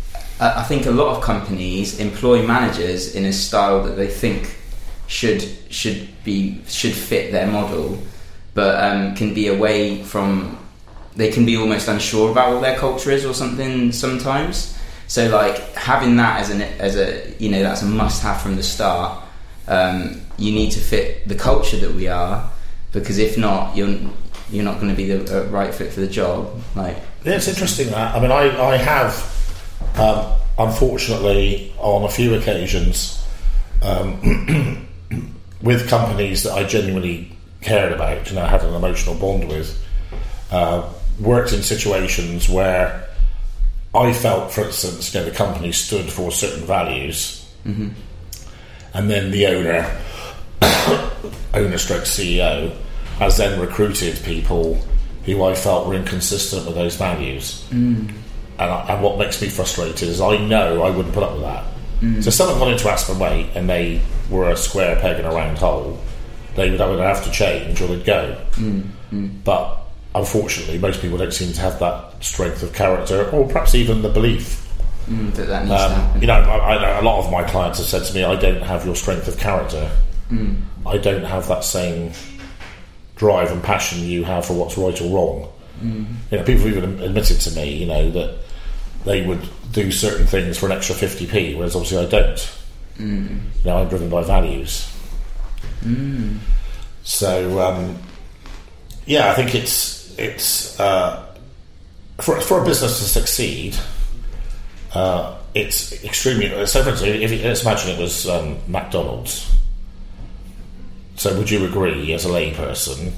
I 0.41 0.63
think 0.63 0.87
a 0.87 0.91
lot 0.91 1.15
of 1.15 1.23
companies 1.23 1.99
employ 1.99 2.45
managers 2.45 3.15
in 3.15 3.25
a 3.25 3.33
style 3.33 3.83
that 3.83 3.91
they 3.91 4.07
think 4.07 4.57
should 5.05 5.47
should 5.69 6.07
be 6.23 6.61
should 6.67 6.93
fit 6.93 7.31
their 7.31 7.45
model, 7.45 8.01
but 8.55 8.83
um, 8.83 9.15
can 9.15 9.33
be 9.33 9.47
away 9.47 10.01
from. 10.03 10.57
They 11.15 11.29
can 11.29 11.45
be 11.45 11.57
almost 11.57 11.89
unsure 11.89 12.31
about 12.31 12.53
what 12.53 12.61
their 12.61 12.77
culture 12.77 13.11
is 13.11 13.25
or 13.25 13.33
something 13.33 13.91
sometimes. 13.91 14.77
So 15.07 15.29
like 15.29 15.75
having 15.75 16.15
that 16.15 16.39
as 16.39 16.49
an 16.49 16.61
as 16.61 16.95
a 16.95 17.35
you 17.37 17.51
know 17.51 17.61
that's 17.61 17.83
a 17.83 17.85
must 17.85 18.23
have 18.23 18.41
from 18.41 18.55
the 18.55 18.63
start. 18.63 19.23
Um, 19.67 20.21
you 20.37 20.51
need 20.53 20.71
to 20.71 20.79
fit 20.79 21.27
the 21.27 21.35
culture 21.35 21.77
that 21.77 21.93
we 21.93 22.07
are 22.07 22.49
because 22.91 23.17
if 23.17 23.37
not, 23.37 23.75
you're 23.75 23.99
you're 24.49 24.65
not 24.65 24.75
going 24.75 24.89
to 24.89 24.95
be 24.95 25.05
the 25.05 25.41
uh, 25.41 25.45
right 25.45 25.73
fit 25.73 25.93
for 25.93 26.01
the 26.01 26.07
job. 26.07 26.61
Like 26.75 26.97
Yeah, 27.23 27.35
it's 27.35 27.47
interesting 27.47 27.89
that. 27.91 28.15
I 28.15 28.19
mean, 28.19 28.31
I, 28.31 28.61
I 28.61 28.77
have, 28.77 29.13
um, 29.95 30.33
unfortunately, 30.57 31.73
on 31.77 32.03
a 32.03 32.09
few 32.09 32.33
occasions, 32.35 33.23
um, 33.81 34.87
with 35.61 35.87
companies 35.87 36.43
that 36.43 36.53
I 36.53 36.63
genuinely 36.63 37.31
cared 37.61 37.93
about, 37.93 38.27
you 38.29 38.35
know, 38.35 38.45
had 38.45 38.63
an 38.63 38.73
emotional 38.73 39.15
bond 39.15 39.47
with, 39.47 39.83
uh, 40.51 40.91
worked 41.19 41.53
in 41.53 41.61
situations 41.61 42.49
where 42.49 43.07
I 43.93 44.13
felt, 44.13 44.51
for 44.51 44.65
instance, 44.65 45.13
you 45.13 45.19
know, 45.19 45.25
the 45.27 45.35
company 45.35 45.71
stood 45.71 46.11
for 46.11 46.31
certain 46.31 46.65
values, 46.65 47.45
and 48.93 49.09
then 49.09 49.31
the 49.31 49.47
owner, 49.47 50.01
owner 51.53 51.77
stroke 51.77 52.03
CEO, 52.03 52.75
has 53.19 53.37
then 53.37 53.59
recruited 53.59 54.19
people 54.23 54.75
who 55.25 55.43
I 55.43 55.53
felt 55.53 55.87
were 55.87 55.93
inconsistent 55.95 56.65
with 56.65 56.75
those 56.75 56.95
values. 56.95 57.65
Mm. 57.69 58.09
And, 58.59 58.71
I, 58.71 58.93
and 58.93 59.03
what 59.03 59.17
makes 59.19 59.41
me 59.41 59.49
frustrated 59.49 60.07
is 60.09 60.19
I 60.21 60.37
know 60.37 60.81
I 60.83 60.89
wouldn't 60.89 61.13
put 61.13 61.23
up 61.23 61.33
with 61.33 61.41
that. 61.43 61.65
So 62.23 62.29
if 62.29 62.33
someone 62.33 62.57
got 62.57 62.71
into 62.71 62.89
Aspen 62.89 63.19
Waite 63.19 63.49
and 63.53 63.69
they 63.69 64.01
were 64.31 64.49
a 64.49 64.57
square 64.57 64.95
peg 64.95 65.19
in 65.19 65.25
a 65.25 65.29
round 65.29 65.59
hole, 65.59 65.99
they 66.55 66.71
would 66.71 66.81
either 66.81 67.03
have 67.03 67.23
to 67.25 67.31
change 67.31 67.79
or 67.79 67.87
they'd 67.87 68.03
go. 68.03 68.37
But 69.43 69.77
unfortunately, 70.15 70.79
most 70.79 70.99
people 71.01 71.19
don't 71.19 71.31
seem 71.33 71.53
to 71.53 71.61
have 71.61 71.77
that 71.79 72.23
strength 72.23 72.63
of 72.63 72.73
character 72.73 73.29
or 73.29 73.47
perhaps 73.47 73.75
even 73.75 74.01
the 74.01 74.09
belief. 74.09 74.67
mm, 75.07 75.31
that 75.35 75.45
that 75.47 75.65
needs 75.65 75.75
to 75.79 75.85
Um, 75.85 75.91
happen. 75.91 76.21
you 76.21 76.27
know, 76.27 76.33
I, 76.33 76.75
I 76.75 76.81
know 76.81 77.01
a 77.01 77.05
lot 77.05 77.23
of 77.23 77.31
my 77.31 77.43
clients 77.43 77.77
have 77.77 77.87
said 77.87 78.03
to 78.05 78.13
me, 78.15 78.23
"I 78.23 78.35
don't 78.35 78.61
have 78.63 78.83
your 78.85 78.95
strength 78.95 79.27
of 79.27 79.37
character. 79.37 79.89
I 80.85 80.97
don't 80.97 81.23
have 81.23 81.47
that 81.47 81.63
same 81.63 82.11
drive 83.15 83.51
and 83.51 83.61
passion 83.63 83.99
you 83.99 84.23
have 84.23 84.45
for 84.45 84.53
what's 84.53 84.77
right 84.77 84.99
or 85.01 85.09
wrong." 85.15 85.49
You 86.31 86.37
know, 86.37 86.43
people 86.43 86.65
have 86.67 86.77
even 86.77 86.99
admitted 86.99 87.39
to 87.41 87.51
me, 87.51 87.75
you 87.77 87.85
know, 87.87 88.11
that 88.11 88.37
they 89.05 89.25
would 89.25 89.47
do 89.71 89.91
certain 89.91 90.27
things 90.27 90.57
for 90.57 90.67
an 90.67 90.73
extra 90.73 90.95
fifty 90.95 91.25
p, 91.25 91.55
whereas 91.55 91.75
obviously 91.75 92.05
I 92.05 92.09
don't. 92.09 92.57
You 93.63 93.65
know, 93.65 93.77
I'm 93.77 93.89
driven 93.89 94.09
by 94.09 94.23
values. 94.23 94.87
So, 97.03 97.59
um, 97.61 97.97
yeah, 99.05 99.31
I 99.31 99.33
think 99.33 99.55
it's 99.55 100.17
it's 100.19 100.79
uh, 100.79 101.25
for 102.19 102.39
for 102.41 102.61
a 102.61 102.65
business 102.65 102.99
to 102.99 103.05
succeed 103.05 103.75
uh, 104.93 105.37
it's 105.53 106.03
extremely. 106.03 106.49
So, 106.65 106.83
for 106.83 106.89
instance, 106.89 107.01
if 107.01 107.43
let's 107.43 107.61
imagine 107.61 107.91
it 107.91 107.99
was 107.99 108.27
um, 108.27 108.57
McDonald's. 108.67 109.49
So, 111.21 111.37
would 111.37 111.51
you 111.51 111.63
agree, 111.65 112.11
as 112.13 112.25
a 112.25 112.29
layperson, 112.29 113.11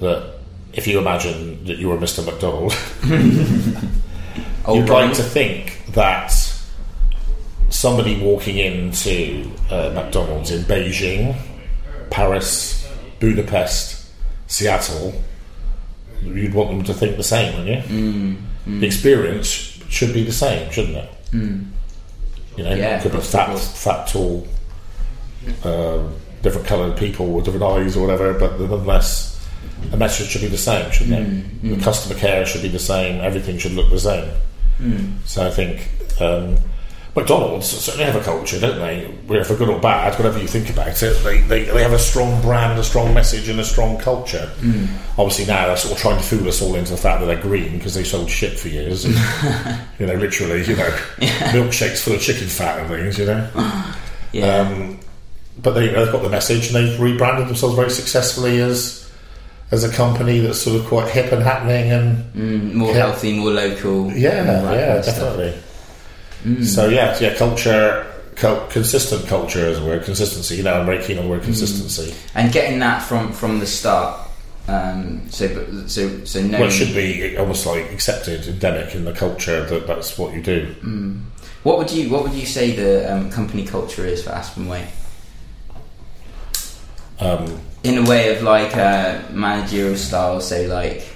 that 0.00 0.34
if 0.74 0.86
you 0.86 0.98
imagine 0.98 1.64
that 1.64 1.78
you 1.78 1.88
were 1.88 1.96
Mr. 1.96 2.22
McDonald, 2.22 2.74
you'd 4.76 4.90
like 4.90 5.14
to 5.14 5.22
think 5.22 5.82
that 5.94 6.30
somebody 7.70 8.20
walking 8.20 8.58
into 8.58 9.50
uh, 9.70 9.92
McDonald's 9.94 10.50
in 10.50 10.64
Beijing, 10.64 11.40
Paris, 12.10 12.86
Budapest, 13.18 14.10
Seattle, 14.46 15.14
you'd 16.20 16.52
want 16.52 16.68
them 16.68 16.82
to 16.82 16.92
think 16.92 17.16
the 17.16 17.22
same, 17.22 17.56
wouldn't 17.58 17.88
you? 17.90 17.96
The 18.80 18.86
experience 18.86 19.48
should 19.88 20.12
be 20.12 20.22
the 20.22 20.32
same, 20.32 20.70
shouldn't 20.70 20.98
it? 20.98 21.10
You 22.58 22.64
know, 22.64 22.74
Yeah, 22.74 23.00
could 23.00 23.12
be 23.12 23.20
fat, 23.20 23.58
fat, 23.58 24.06
tall, 24.06 24.46
um, 25.64 26.14
different 26.42 26.66
coloured 26.66 26.96
people 26.96 27.32
with 27.32 27.44
different 27.44 27.64
eyes 27.64 27.96
or 27.96 28.00
whatever, 28.06 28.32
but 28.34 28.58
nonetheless, 28.60 29.34
the 29.90 29.96
message 29.96 30.28
should 30.28 30.42
be 30.42 30.48
the 30.48 30.58
same, 30.58 30.90
shouldn't 30.90 31.28
it? 31.62 31.76
The 31.78 31.84
customer 31.84 32.18
care 32.18 32.44
should 32.46 32.62
be 32.62 32.68
the 32.68 32.78
same. 32.78 33.20
Everything 33.20 33.58
should 33.58 33.72
look 33.72 33.90
the 33.90 34.00
same. 34.00 34.30
So 35.24 35.46
I 35.46 35.50
think 35.50 35.88
um, 36.20 36.56
McDonald's 37.16 37.66
certainly 37.66 38.04
have 38.04 38.16
a 38.20 38.24
culture, 38.24 38.60
don't 38.60 38.78
they? 38.78 39.44
For 39.44 39.56
good 39.56 39.68
or 39.68 39.80
bad, 39.80 40.16
whatever 40.16 40.38
you 40.38 40.46
think 40.46 40.70
about 40.70 41.02
it, 41.02 41.24
they, 41.24 41.40
they, 41.42 41.64
they 41.64 41.82
have 41.82 41.92
a 41.92 41.98
strong 41.98 42.40
brand, 42.42 42.78
a 42.78 42.84
strong 42.84 43.12
message, 43.12 43.48
and 43.48 43.58
a 43.58 43.64
strong 43.64 43.98
culture. 43.98 44.50
Obviously 45.18 45.46
now 45.46 45.66
they're 45.66 45.76
sort 45.76 45.94
of 45.94 45.98
trying 46.00 46.18
to 46.18 46.22
fool 46.22 46.46
us 46.46 46.62
all 46.62 46.74
into 46.76 46.92
the 46.92 46.96
fact 46.96 47.20
that 47.20 47.26
they're 47.26 47.42
green 47.42 47.76
because 47.78 47.94
they 47.94 48.04
sold 48.04 48.30
shit 48.30 48.58
for 48.58 48.68
years. 48.68 49.04
And, 49.04 49.14
you 49.98 50.06
know, 50.06 50.14
literally, 50.14 50.64
you 50.64 50.76
know, 50.76 50.90
milkshakes 51.50 52.02
full 52.02 52.14
of 52.14 52.20
chicken 52.20 52.46
fat 52.46 52.80
and 52.80 52.88
things, 52.88 53.18
you 53.18 53.26
know. 53.26 53.50
yeah. 54.32 54.58
Um, 54.58 54.97
but 55.62 55.72
they, 55.72 55.88
they've 55.88 56.12
got 56.12 56.22
the 56.22 56.28
message 56.28 56.66
and 56.68 56.76
they've 56.76 57.00
rebranded 57.00 57.48
themselves 57.48 57.74
very 57.74 57.90
successfully 57.90 58.60
as 58.60 59.04
as 59.70 59.84
a 59.84 59.92
company 59.92 60.38
that's 60.40 60.58
sort 60.62 60.80
of 60.80 60.86
quite 60.86 61.08
hip 61.10 61.30
and 61.30 61.42
happening 61.42 61.90
and 61.92 62.24
Mm, 62.34 62.72
more 62.74 62.88
yeah. 62.90 62.96
healthy, 63.06 63.36
more 63.38 63.50
local. 63.50 64.10
yeah, 64.12 64.44
yeah, 64.44 64.62
kind 64.62 64.98
of 64.98 65.04
stuff. 65.04 65.36
definitely. 65.36 66.64
So 66.64 66.88
yeah, 66.88 67.18
yeah, 67.20 67.34
culture, 67.34 68.06
cul- 68.36 68.66
consistent 68.68 69.26
culture 69.26 69.66
is 69.66 69.78
a 69.78 69.84
word. 69.84 70.04
Consistency. 70.04 70.56
You 70.56 70.62
know, 70.62 70.74
I'm 70.80 70.86
very 70.86 71.02
keen 71.04 71.18
on 71.18 71.24
the 71.24 71.30
word 71.30 71.42
consistency. 71.42 72.14
And 72.34 72.52
getting 72.52 72.78
that 72.78 73.02
from 73.02 73.32
from 73.32 73.58
the 73.58 73.66
start. 73.66 74.20
Um, 74.68 75.22
so, 75.30 75.48
but- 75.54 75.88
so, 75.90 76.24
so 76.24 76.40
knowing 76.40 76.52
Well, 76.52 76.68
it 76.68 76.72
should 76.72 76.94
be 76.94 77.36
almost 77.38 77.66
like 77.66 77.90
accepted, 77.90 78.46
endemic 78.46 78.94
in 78.94 79.04
the 79.04 79.12
culture 79.12 79.64
that 79.64 79.86
that's 79.86 80.16
what 80.18 80.32
you 80.34 80.42
do. 80.42 80.74
what 81.64 81.76
would 81.78 81.90
you 81.90 82.08
what 82.10 82.22
would 82.22 82.32
you 82.34 82.46
say 82.46 82.72
the 82.76 83.12
um, 83.12 83.30
company 83.30 83.66
culture 83.66 84.04
is 84.06 84.22
for 84.22 84.30
Aspen 84.30 84.68
Waite? 84.68 84.86
Um, 87.20 87.60
In 87.84 87.98
a 87.98 88.08
way 88.08 88.36
of 88.36 88.42
like 88.42 88.76
uh, 88.76 89.20
managerial 89.32 89.96
style, 89.96 90.40
so 90.40 90.62
like 90.66 91.06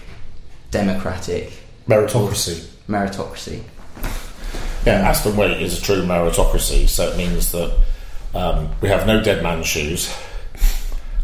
democratic 0.71 1.53
meritocracy. 1.89 2.67
meritocracy. 2.89 3.63
Yeah, 4.87 5.09
Aspen 5.09 5.37
Waite 5.37 5.63
is 5.63 5.79
a 5.79 5.83
true 5.83 6.03
meritocracy, 6.03 6.89
so 6.89 7.09
it 7.11 7.17
means 7.17 7.53
that 7.53 7.79
um, 8.35 8.69
we 8.81 8.89
have 8.89 9.07
no 9.07 9.23
dead 9.23 9.43
man's 9.43 9.67
shoes, 9.67 10.13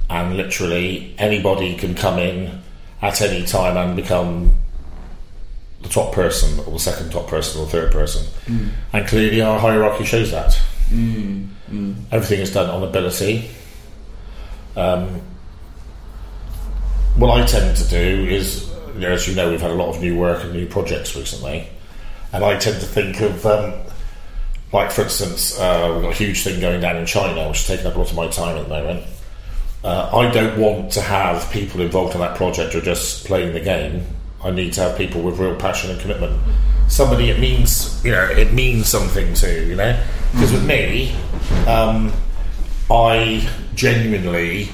and 0.09 0.37
literally 0.37 1.15
anybody 1.19 1.75
can 1.77 1.95
come 1.95 2.19
in 2.19 2.61
at 3.03 3.21
any 3.21 3.45
time 3.45 3.77
and 3.77 3.97
become 3.97 4.55
the 5.83 5.89
top 5.89 6.13
person, 6.13 6.59
or 6.61 6.73
the 6.73 6.79
second 6.79 7.11
top 7.11 7.27
person, 7.29 7.61
or 7.61 7.65
the 7.67 7.71
third 7.73 7.93
person. 7.93 8.27
And 8.93 9.07
clearly, 9.09 9.41
our 9.41 9.59
hierarchy 9.59 10.05
shows 10.05 10.31
that. 10.33 10.59
Everything 12.13 12.41
is 12.41 12.53
done 12.53 12.69
on 12.71 12.83
ability. 12.83 13.51
Um, 14.79 15.21
what 17.17 17.37
I 17.37 17.45
tend 17.45 17.77
to 17.77 17.89
do 17.89 18.27
is, 18.27 18.73
you 18.95 19.01
know, 19.01 19.11
as 19.11 19.27
you 19.27 19.35
know, 19.35 19.51
we've 19.51 19.61
had 19.61 19.73
a 19.73 19.75
lot 19.75 19.89
of 19.89 20.01
new 20.01 20.17
work 20.17 20.45
and 20.45 20.53
new 20.53 20.67
projects 20.67 21.17
recently, 21.17 21.69
and 22.33 22.45
I 22.45 22.57
tend 22.59 22.81
to 22.81 22.87
think 22.87 23.21
of, 23.21 23.45
um, 23.45 23.75
like 24.73 24.93
for 24.93 25.03
instance, 25.03 25.59
uh, 25.59 25.91
we've 25.95 26.03
got 26.03 26.13
a 26.13 26.17
huge 26.17 26.45
thing 26.45 26.61
going 26.61 26.81
down 26.81 26.97
in 26.97 27.07
China, 27.07 27.49
which 27.49 27.59
is 27.61 27.67
taking 27.67 27.87
up 27.87 27.97
a 27.97 27.99
lot 27.99 28.11
of 28.11 28.17
my 28.17 28.29
time 28.29 28.57
at 28.57 28.63
the 28.63 28.69
moment. 28.69 29.05
Uh, 29.83 30.11
I 30.13 30.31
don't 30.31 30.59
want 30.61 30.93
to 30.93 31.01
have 31.01 31.51
people 31.51 31.81
involved 31.81 32.15
in 32.15 32.21
that 32.21 32.37
project 32.37 32.73
who 32.73 32.79
are 32.79 32.83
just 32.83 33.27
playing 33.27 33.55
the 33.55 33.61
game. 33.61 34.05
I 34.45 34.53
need 34.53 34.73
to 34.75 34.83
have 34.83 34.97
people 34.97 35.23
with 35.23 35.39
real 35.39 35.57
passion 35.57 35.91
and 35.91 36.01
commitment. 36.01 36.41
Somebody 36.89 37.31
it 37.31 37.41
means, 37.41 38.01
you 38.05 38.13
know, 38.13 38.25
it 38.25 38.53
means 38.53 38.89
something 38.89 39.35
to, 39.35 39.67
you 39.67 39.75
know. 39.75 40.01
Because 40.33 40.53
with 40.53 40.65
me, 40.65 41.17
um, 41.67 42.13
I 42.91 43.49
genuinely 43.75 44.69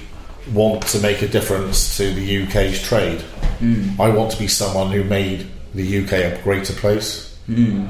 want 0.52 0.86
to 0.88 1.00
make 1.00 1.22
a 1.22 1.28
difference 1.28 1.96
to 1.96 2.12
the 2.14 2.44
UK's 2.44 2.82
trade. 2.82 3.20
Hmm. 3.60 4.00
I 4.00 4.08
want 4.10 4.30
to 4.32 4.38
be 4.38 4.46
someone 4.48 4.90
who 4.92 5.02
made 5.04 5.46
the 5.74 6.04
UK 6.04 6.12
a 6.12 6.40
greater 6.42 6.72
place. 6.74 7.36
Hmm. 7.46 7.86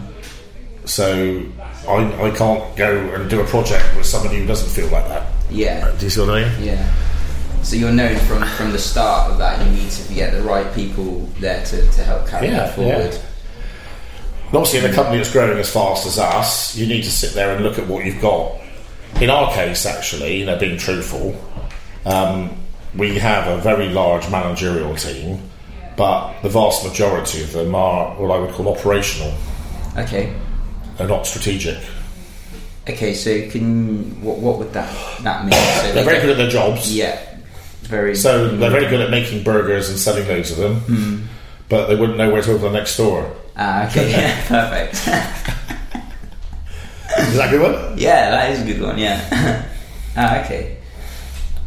So 0.85 1.43
I, 1.88 2.26
I 2.28 2.31
can't 2.37 2.76
go 2.76 2.97
and 3.14 3.28
do 3.28 3.40
a 3.40 3.45
project 3.47 3.97
with 3.97 4.07
somebody 4.07 4.38
who 4.38 4.47
doesn't 4.47 4.69
feel 4.71 4.90
like 4.93 5.09
that. 5.09 5.31
Yeah, 5.50 5.90
Do 5.99 6.04
you 6.07 6.11
see 6.11 6.21
what 6.21 6.31
I 6.31 6.49
mean? 6.49 6.64
yeah. 6.69 6.95
So 7.62 7.76
you're 7.76 7.93
known 7.93 8.19
from 8.26 8.43
from 8.45 8.73
the 8.73 8.78
start 8.78 9.31
of 9.33 9.38
that. 9.38 9.64
You 9.66 9.73
need 9.73 9.90
to 9.90 10.12
get 10.14 10.33
the 10.35 10.43
right 10.43 10.71
people 10.75 11.21
there 11.40 11.64
to, 11.64 11.90
to 11.93 12.04
help 12.04 12.28
carry 12.28 12.49
Yeah, 12.49 12.57
that 12.66 12.75
forward. 12.75 13.12
yeah. 13.12 13.19
And 14.49 14.57
obviously, 14.57 14.81
in 14.81 14.90
a 14.90 14.95
company 14.95 15.16
that's 15.16 15.33
growing 15.33 15.59
as 15.59 15.71
fast 15.71 16.07
as 16.07 16.19
us, 16.19 16.76
you 16.76 16.87
need 16.87 17.04
to 17.04 17.11
sit 17.11 17.33
there 17.33 17.54
and 17.54 17.64
look 17.64 17.78
at 17.78 17.87
what 17.87 18.04
you've 18.04 18.21
got. 18.21 18.52
In 19.21 19.30
our 19.30 19.52
case, 19.52 19.87
actually, 19.87 20.38
you 20.38 20.47
know, 20.47 20.59
being 20.59 20.76
truthful, 20.76 21.35
um, 22.04 22.50
we 22.97 23.18
have 23.18 23.47
a 23.47 23.61
very 23.62 23.88
large 23.88 24.28
managerial 24.30 24.94
team, 24.97 25.40
but 25.97 26.40
the 26.42 26.49
vast 26.49 26.85
majority 26.85 27.42
of 27.42 27.52
them 27.52 27.75
are 27.75 28.14
what 28.21 28.30
I 28.35 28.38
would 28.38 28.50
call 28.50 28.68
operational. 28.68 29.33
Okay. 29.97 30.35
They're 30.97 31.09
not 31.09 31.26
strategic. 31.26 31.78
Okay, 32.88 33.14
so 33.14 33.49
can 33.50 34.21
what 34.23 34.38
what 34.38 34.59
would 34.59 34.73
that 34.75 34.92
that 35.23 35.44
mean? 35.44 35.52
So 35.52 35.92
They're 35.94 36.04
very 36.04 36.21
good 36.21 36.30
at 36.30 36.37
their 36.37 36.50
jobs. 36.50 36.94
Yeah, 36.94 37.18
very. 37.83 38.14
So 38.14 38.49
they're 38.49 38.71
very 38.71 38.87
good 38.90 39.00
at 39.00 39.11
making 39.11 39.42
burgers 39.42 39.88
and 39.88 39.99
selling 39.99 40.28
loads 40.28 40.50
of 40.50 40.59
them, 40.59 40.75
Hmm. 40.80 41.23
but 41.71 41.87
they 41.87 41.94
wouldn't 41.97 42.18
know 42.18 42.30
where 42.30 42.42
to 42.42 42.50
open 42.52 42.73
the 42.73 42.78
next 42.78 42.90
store. 42.90 43.35
Ah, 43.56 43.88
okay, 43.88 44.11
yeah, 44.11 44.47
perfect. 44.49 45.09
Is 47.18 47.37
that 47.37 47.49
a 47.52 47.56
good 47.56 47.62
one? 47.62 47.99
yeah, 47.99 48.30
that 48.30 48.50
is 48.50 48.62
a 48.62 48.64
good 48.64 48.80
one. 48.80 48.99
Yeah. 48.99 49.68
ah, 50.16 50.44
okay. 50.44 50.78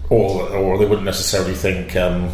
Or, 0.09 0.49
or 0.49 0.77
they 0.77 0.85
wouldn't 0.85 1.05
necessarily 1.05 1.53
think 1.53 1.95
um, 1.95 2.31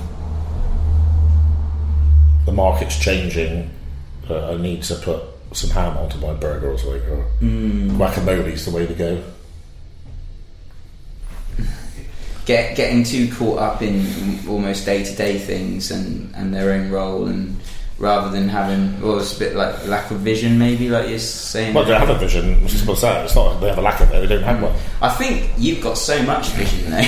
the 2.45 2.51
market's 2.51 2.97
changing. 2.99 3.69
Uh, 4.29 4.51
I 4.51 4.57
need 4.57 4.83
to 4.83 4.95
put 4.95 5.23
some 5.51 5.69
ham 5.69 5.97
onto 5.97 6.17
my 6.19 6.33
burger 6.33 6.71
or 6.71 6.77
something, 6.77 7.01
or 7.09 7.97
guacamole's 7.97 8.65
the 8.65 8.71
way 8.71 8.85
to 8.87 8.93
go. 8.93 9.23
Get 12.45 12.75
getting 12.75 13.03
too 13.03 13.31
caught 13.33 13.59
up 13.59 13.81
in 13.81 14.05
almost 14.47 14.85
day 14.85 15.03
to 15.03 15.15
day 15.15 15.37
things 15.39 15.91
and 15.91 16.33
and 16.35 16.53
their 16.53 16.71
own 16.73 16.89
role 16.89 17.27
and. 17.27 17.59
Rather 17.99 18.31
than 18.31 18.49
having, 18.49 18.99
well, 19.01 19.19
it's 19.19 19.35
a 19.35 19.39
bit 19.39 19.55
like 19.55 19.85
lack 19.85 20.09
of 20.09 20.17
vision, 20.19 20.57
maybe, 20.57 20.89
like 20.89 21.09
you're 21.09 21.19
saying. 21.19 21.73
Well, 21.73 21.85
they 21.85 21.93
have 21.93 22.09
a 22.09 22.17
vision. 22.17 22.63
It's 22.63 22.73
simple 22.73 22.95
as 22.95 23.01
that. 23.01 23.25
It's 23.25 23.35
not 23.35 23.59
they 23.61 23.69
have 23.69 23.77
a 23.77 23.81
lack 23.81 24.01
of 24.01 24.11
it. 24.11 24.27
They 24.27 24.35
don't 24.35 24.43
have 24.43 24.61
one. 24.61 24.73
I 25.01 25.09
think 25.09 25.51
you've 25.57 25.81
got 25.81 25.97
so 25.97 26.21
much 26.23 26.49
vision, 26.49 26.89
though. 26.89 26.97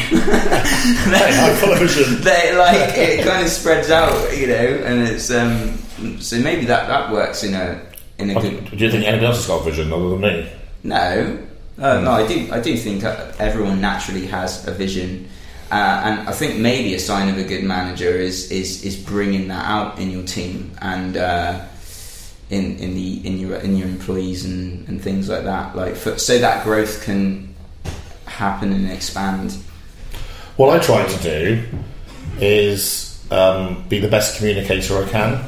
Hey, 1.15 1.39
I'm 1.39 1.55
full 1.57 1.73
of 1.73 1.79
vision. 1.79 2.21
they 2.21 2.55
like 2.55 2.97
it 2.97 3.25
kind 3.25 3.43
of 3.43 3.49
spreads 3.49 3.89
out, 3.89 4.37
you 4.37 4.47
know, 4.47 4.53
and 4.53 5.07
it's 5.07 5.31
um. 5.31 5.77
So 6.19 6.39
maybe 6.39 6.65
that 6.65 6.87
that 6.87 7.11
works 7.11 7.43
in 7.43 7.55
a 7.55 7.81
in 8.19 8.29
a 8.29 8.39
good. 8.39 8.69
Do 8.69 8.77
you 8.77 8.91
think 8.91 9.05
anybody 9.05 9.25
else 9.25 9.37
has 9.37 9.47
got 9.47 9.63
vision 9.63 9.91
other 9.91 10.09
than 10.09 10.21
me? 10.21 10.49
No, 10.83 11.39
uh, 11.79 11.99
no, 11.99 12.11
I 12.11 12.27
do. 12.27 12.47
I 12.51 12.59
do 12.59 12.77
think 12.77 13.03
uh, 13.03 13.31
everyone 13.39 13.81
naturally 13.81 14.25
has 14.27 14.67
a 14.67 14.71
vision, 14.71 15.27
uh, 15.71 16.01
and 16.05 16.29
I 16.29 16.31
think 16.31 16.59
maybe 16.59 16.93
a 16.93 16.99
sign 16.99 17.29
of 17.29 17.37
a 17.37 17.43
good 17.43 17.63
manager 17.63 18.09
is 18.09 18.51
is 18.51 18.83
is 18.83 18.95
bringing 18.95 19.47
that 19.47 19.65
out 19.65 19.99
in 19.99 20.11
your 20.11 20.23
team 20.23 20.71
and 20.81 21.17
uh, 21.17 21.65
in 22.49 22.77
in 22.77 22.95
the 22.95 23.25
in 23.25 23.39
your 23.39 23.55
in 23.57 23.75
your 23.75 23.87
employees 23.87 24.45
and, 24.45 24.87
and 24.87 25.01
things 25.01 25.27
like 25.29 25.43
that. 25.43 25.75
Like 25.75 25.95
for, 25.95 26.17
so 26.17 26.37
that 26.39 26.63
growth 26.63 27.03
can 27.03 27.53
happen 28.25 28.71
and 28.73 28.91
expand. 28.91 29.57
What 30.57 30.69
I 30.69 30.81
try 30.83 31.05
to 31.05 31.23
do 31.23 31.63
is 32.39 33.23
um, 33.31 33.83
be 33.89 33.99
the 33.99 34.07
best 34.07 34.37
communicator 34.37 35.03
I 35.03 35.09
can. 35.09 35.43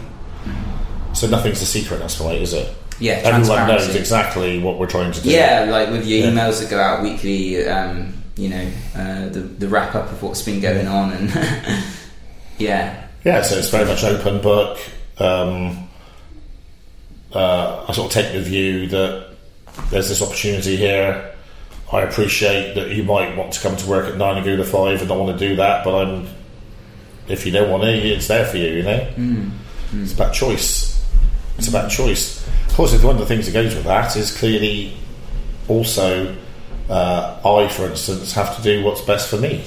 So 1.14 1.28
nothing's 1.28 1.62
a 1.62 1.66
secret, 1.66 2.00
that's 2.00 2.20
way, 2.20 2.42
is 2.42 2.54
it? 2.54 2.74
Yeah, 3.00 3.14
Everyone 3.24 3.68
knows 3.68 3.96
exactly 3.96 4.60
what 4.60 4.78
we're 4.80 4.88
trying 4.88 5.12
to 5.12 5.22
do. 5.22 5.30
Yeah, 5.30 5.68
like 5.70 5.90
with 5.90 6.06
your 6.06 6.20
Yeah. 6.20 6.32
emails 6.32 6.60
that 6.62 6.70
go 6.70 6.80
out 6.80 7.04
weekly, 7.04 7.68
um, 7.68 8.14
you 8.38 8.50
know, 8.50 8.72
uh, 8.96 9.30
the 9.30 9.40
the 9.40 9.68
wrap 9.68 9.96
up 9.96 10.12
of 10.12 10.22
what's 10.22 10.44
been 10.44 10.62
going 10.62 10.88
on, 10.88 11.12
and 11.12 11.30
yeah, 12.58 13.08
Yeah, 13.26 13.42
so 13.42 13.58
it's 13.58 13.70
very 13.70 13.86
much 13.86 14.04
open 14.04 14.42
book. 14.42 14.80
Um, 15.18 15.90
uh, 17.34 17.86
I 17.88 17.92
sort 17.94 18.08
of 18.08 18.12
take 18.12 18.34
the 18.34 18.42
view 18.42 18.88
that 18.88 19.36
there's 19.90 20.10
this 20.10 20.22
opportunity 20.22 20.76
here. 20.78 21.34
I 21.92 22.02
appreciate 22.02 22.76
that 22.76 22.90
you 22.92 23.04
might 23.04 23.36
want 23.36 23.54
to 23.54 23.62
come 23.62 23.76
to 23.76 23.90
work 23.90 24.08
at 24.10 24.18
nine 24.18 24.38
and 24.38 24.46
go 24.46 24.56
to 24.56 24.64
five 24.64 25.00
and 25.00 25.10
not 25.10 25.18
want 25.18 25.38
to 25.38 25.48
do 25.50 25.56
that, 25.58 25.84
but 25.84 25.96
I'm. 25.96 26.28
If 27.28 27.46
you 27.46 27.52
don't 27.52 27.70
want 27.70 27.84
to, 27.84 27.90
it's 27.90 28.28
there 28.30 28.46
for 28.46 28.56
you. 28.56 28.68
You 28.70 28.84
know, 28.84 29.08
it's 30.04 30.14
about 30.14 30.34
choice. 30.34 31.06
It's 31.58 31.68
about 31.68 31.92
choice. 31.92 32.48
Of 32.68 32.74
course, 32.76 33.04
one 33.04 33.16
of 33.16 33.20
the 33.20 33.26
things 33.26 33.48
that 33.48 33.52
goes 33.52 33.76
with 33.76 33.84
that 33.84 34.16
is 34.16 34.38
clearly 34.38 34.96
also 35.68 36.34
uh, 36.90 37.40
I, 37.44 37.68
for 37.68 37.86
instance, 37.86 38.34
have 38.34 38.56
to 38.58 38.62
do 38.62 38.84
what's 38.84 39.02
best 39.02 39.30
for 39.30 39.38
me. 39.38 39.64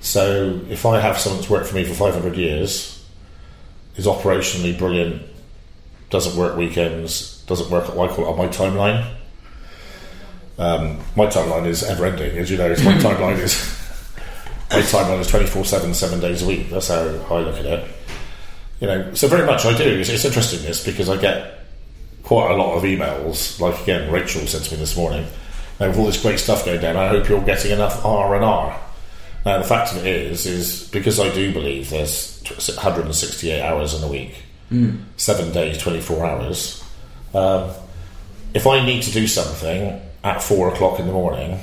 So 0.00 0.60
if 0.68 0.84
I 0.84 1.00
have 1.00 1.18
someone 1.18 1.40
that's 1.40 1.50
worked 1.50 1.68
for 1.68 1.76
me 1.76 1.84
for 1.84 1.94
500 1.94 2.36
years, 2.36 3.02
is 3.96 4.06
operationally 4.06 4.76
brilliant, 4.76 5.22
doesn't 6.10 6.36
work 6.36 6.56
weekends, 6.56 7.42
doesn't 7.46 7.70
work 7.70 7.88
at 7.88 7.96
what 7.96 8.10
I 8.10 8.14
call 8.14 8.26
it 8.26 8.28
on 8.28 8.38
my 8.38 8.48
timeline. 8.48 9.14
Um, 10.58 10.98
my 11.16 11.26
timeline 11.26 11.66
is 11.66 11.82
ever 11.82 12.06
ending, 12.06 12.36
as 12.38 12.50
you 12.50 12.58
know. 12.58 12.70
It's 12.70 12.84
my 12.84 12.92
timeline 12.98 13.38
is 13.38 13.54
my 14.70 14.80
timeline 14.80 15.20
is 15.20 15.28
24 15.28 15.64
7, 15.64 15.94
seven 15.94 16.20
days 16.20 16.42
a 16.42 16.46
week. 16.46 16.70
That's 16.70 16.88
how 16.88 17.00
I 17.00 17.40
look 17.40 17.56
at 17.56 17.66
it. 17.66 17.90
You 18.80 18.88
know, 18.88 19.14
so 19.14 19.28
very 19.28 19.46
much 19.46 19.64
I 19.64 19.76
do. 19.76 19.84
It's, 19.84 20.10
it's 20.10 20.24
interesting 20.24 20.62
this 20.62 20.84
because 20.84 21.08
I 21.08 21.16
get 21.16 21.60
quite 22.22 22.50
a 22.50 22.56
lot 22.56 22.76
of 22.76 22.82
emails. 22.82 23.60
Like 23.60 23.80
again, 23.82 24.10
Rachel 24.12 24.46
sent 24.46 24.64
to 24.64 24.74
me 24.74 24.80
this 24.80 24.96
morning. 24.96 25.26
Now, 25.80 25.88
with 25.88 25.98
all 25.98 26.06
this 26.06 26.22
great 26.22 26.38
stuff 26.38 26.64
going 26.64 26.80
down, 26.80 26.96
I 26.96 27.08
hope 27.08 27.28
you're 27.28 27.42
getting 27.44 27.72
enough 27.72 28.04
R 28.04 28.34
and 28.36 28.44
R. 28.44 28.80
Now, 29.44 29.58
the 29.58 29.64
fact 29.64 29.92
of 29.92 29.98
it 29.98 30.06
is, 30.06 30.46
is 30.46 30.88
because 30.88 31.20
I 31.20 31.32
do 31.34 31.52
believe 31.52 31.90
there's 31.90 32.42
168 32.68 33.60
hours 33.60 33.94
in 33.94 34.02
a 34.04 34.08
week, 34.08 34.36
seven 35.16 35.52
days, 35.52 35.78
24 35.78 36.24
hours. 36.26 36.84
Um, 37.34 37.70
if 38.54 38.66
I 38.66 38.84
need 38.86 39.02
to 39.02 39.10
do 39.10 39.26
something 39.26 40.00
at 40.22 40.42
four 40.42 40.72
o'clock 40.72 41.00
in 41.00 41.06
the 41.06 41.12
morning 41.12 41.60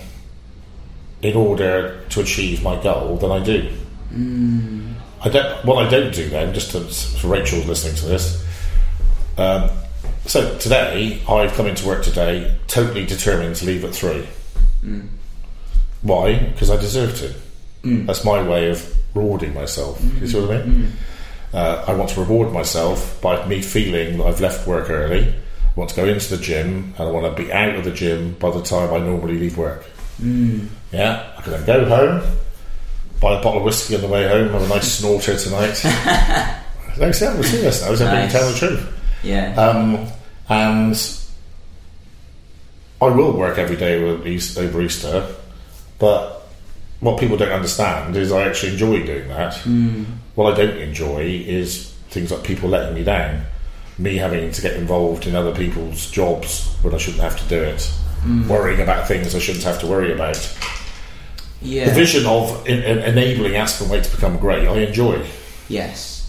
in 1.22 1.36
order 1.36 2.04
to 2.10 2.22
achieve 2.22 2.62
my 2.62 2.82
goal, 2.84 3.18
then 3.18 3.32
I 3.32 3.44
do. 3.44 3.72
I 5.24 5.30
don't. 5.30 5.66
What 5.66 5.86
I 5.86 5.90
don't 5.90 6.14
do 6.14 6.30
then, 6.30 6.54
just 6.54 6.72
to, 6.72 6.82
for 6.82 7.28
Rachel's 7.28 7.66
listening 7.66 7.96
to 7.96 8.06
this. 8.06 8.46
Um, 9.38 9.70
so 10.26 10.58
today, 10.60 11.22
I've 11.28 11.54
come 11.54 11.68
into 11.68 11.86
work 11.88 12.04
today 12.04 12.56
totally 12.68 13.06
determined 13.06 13.56
to 13.58 13.66
leave 13.66 13.84
at 13.84 13.94
three. 13.94 14.28
Mm. 14.84 15.08
Why? 16.02 16.38
Because 16.38 16.70
I 16.70 16.78
deserve 16.78 17.16
to. 17.18 17.34
Mm. 17.88 18.06
That's 18.06 18.24
my 18.24 18.42
way 18.42 18.70
of 18.70 18.96
rewarding 19.16 19.54
myself. 19.54 20.02
You 20.20 20.28
see 20.28 20.40
what 20.40 20.52
I 20.58 20.64
mean? 20.66 20.86
Mm. 20.88 20.92
Uh, 21.54 21.84
I 21.88 21.94
want 21.96 22.10
to 22.12 22.22
reward 22.22 22.54
myself 22.54 23.20
by 23.22 23.46
me 23.48 23.62
feeling 23.62 24.18
that 24.20 24.26
I've 24.26 24.40
left 24.40 24.66
work 24.68 24.90
early. 24.90 25.28
I 25.28 25.80
want 25.80 25.90
to 25.90 25.96
go 25.96 26.06
into 26.06 26.36
the 26.36 26.42
gym 26.42 26.94
and 26.98 27.08
I 27.08 27.12
want 27.12 27.36
to 27.36 27.44
be 27.44 27.52
out 27.52 27.76
of 27.76 27.84
the 27.84 27.92
gym 27.92 28.34
by 28.40 28.52
the 28.52 28.62
time 28.62 28.94
I 28.94 29.00
normally 29.00 29.38
leave 29.38 29.58
work. 29.58 29.84
Yeah, 30.22 31.34
I 31.38 31.42
can 31.42 31.52
then 31.54 31.66
go 31.66 31.86
home, 31.86 32.38
buy 33.20 33.40
a 33.40 33.44
bottle 33.44 33.58
of 33.58 33.64
whiskey 33.64 33.96
on 33.96 34.02
the 34.02 34.08
way 34.08 34.28
home, 34.28 34.50
have 34.50 34.62
a 34.62 34.68
nice 34.68 34.92
snorter 35.00 35.36
tonight. 35.38 35.82
no, 37.00 37.12
see, 37.12 37.26
I'm 37.26 37.42
serious 37.44 37.82
now. 37.82 37.90
I'm 37.92 37.98
being 37.98 38.08
Nice. 38.10 38.32
telling 38.32 38.54
the 38.54 38.60
truth. 38.60 39.01
Yeah, 39.24 39.54
Um, 39.56 40.08
and 40.50 40.96
I 43.02 43.06
will 43.06 43.32
work 43.34 43.58
every 43.58 43.76
day 43.76 43.96
over 44.04 44.28
Easter, 44.82 45.28
but 46.00 46.48
what 47.00 47.20
people 47.20 47.38
don't 47.38 47.52
understand 47.52 48.16
is 48.16 48.32
I 48.32 48.44
actually 48.48 48.74
enjoy 48.74 49.04
doing 49.06 49.28
that. 49.30 49.56
What 50.36 50.54
I 50.54 50.58
don't 50.66 50.78
enjoy 50.78 51.22
is 51.46 51.92
things 52.10 52.32
like 52.32 52.44
people 52.44 52.70
letting 52.70 52.94
me 52.96 53.04
down, 53.04 53.44
me 53.98 54.18
having 54.18 54.52
to 54.52 54.62
get 54.62 54.74
involved 54.76 55.26
in 55.28 55.36
other 55.36 55.54
people's 55.54 56.10
jobs 56.12 56.68
when 56.84 56.94
I 56.94 56.98
shouldn't 56.98 57.24
have 57.24 57.40
to 57.42 57.48
do 57.48 57.62
it, 57.64 57.92
worrying 58.48 58.82
about 58.82 59.08
things 59.08 59.34
I 59.36 59.40
shouldn't 59.40 59.64
have 59.66 59.80
to 59.82 59.88
worry 59.88 60.14
about. 60.14 60.38
yeah, 61.62 61.86
The 61.86 61.92
vision 61.96 62.26
of 62.26 62.68
en- 62.68 62.84
en- 62.84 63.00
enabling 63.00 63.56
Aspen 63.56 63.90
Waite 63.90 64.04
to 64.06 64.12
become 64.16 64.38
great, 64.38 64.68
I 64.68 64.80
enjoy. 64.80 65.26
yes, 65.70 66.21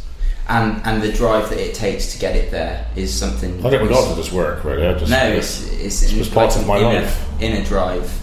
and 0.48 0.84
and 0.84 1.02
the 1.02 1.12
drive 1.12 1.48
that 1.50 1.58
it 1.58 1.74
takes 1.74 2.12
to 2.12 2.18
get 2.18 2.36
it 2.36 2.50
there 2.50 2.86
is 2.96 3.14
something. 3.14 3.64
I 3.64 3.70
don't 3.70 3.82
regard 3.82 4.10
it 4.10 4.18
as 4.18 4.32
work, 4.32 4.64
really. 4.64 4.86
I 4.86 4.94
just, 4.94 5.10
No, 5.10 5.22
it's 5.22 5.70
it's, 5.72 6.02
It's 6.02 6.12
just 6.12 6.34
part 6.34 6.56
of 6.56 6.66
my 6.66 6.78
inner, 6.78 7.00
life. 7.02 7.42
Inner 7.42 7.64
drive 7.64 8.20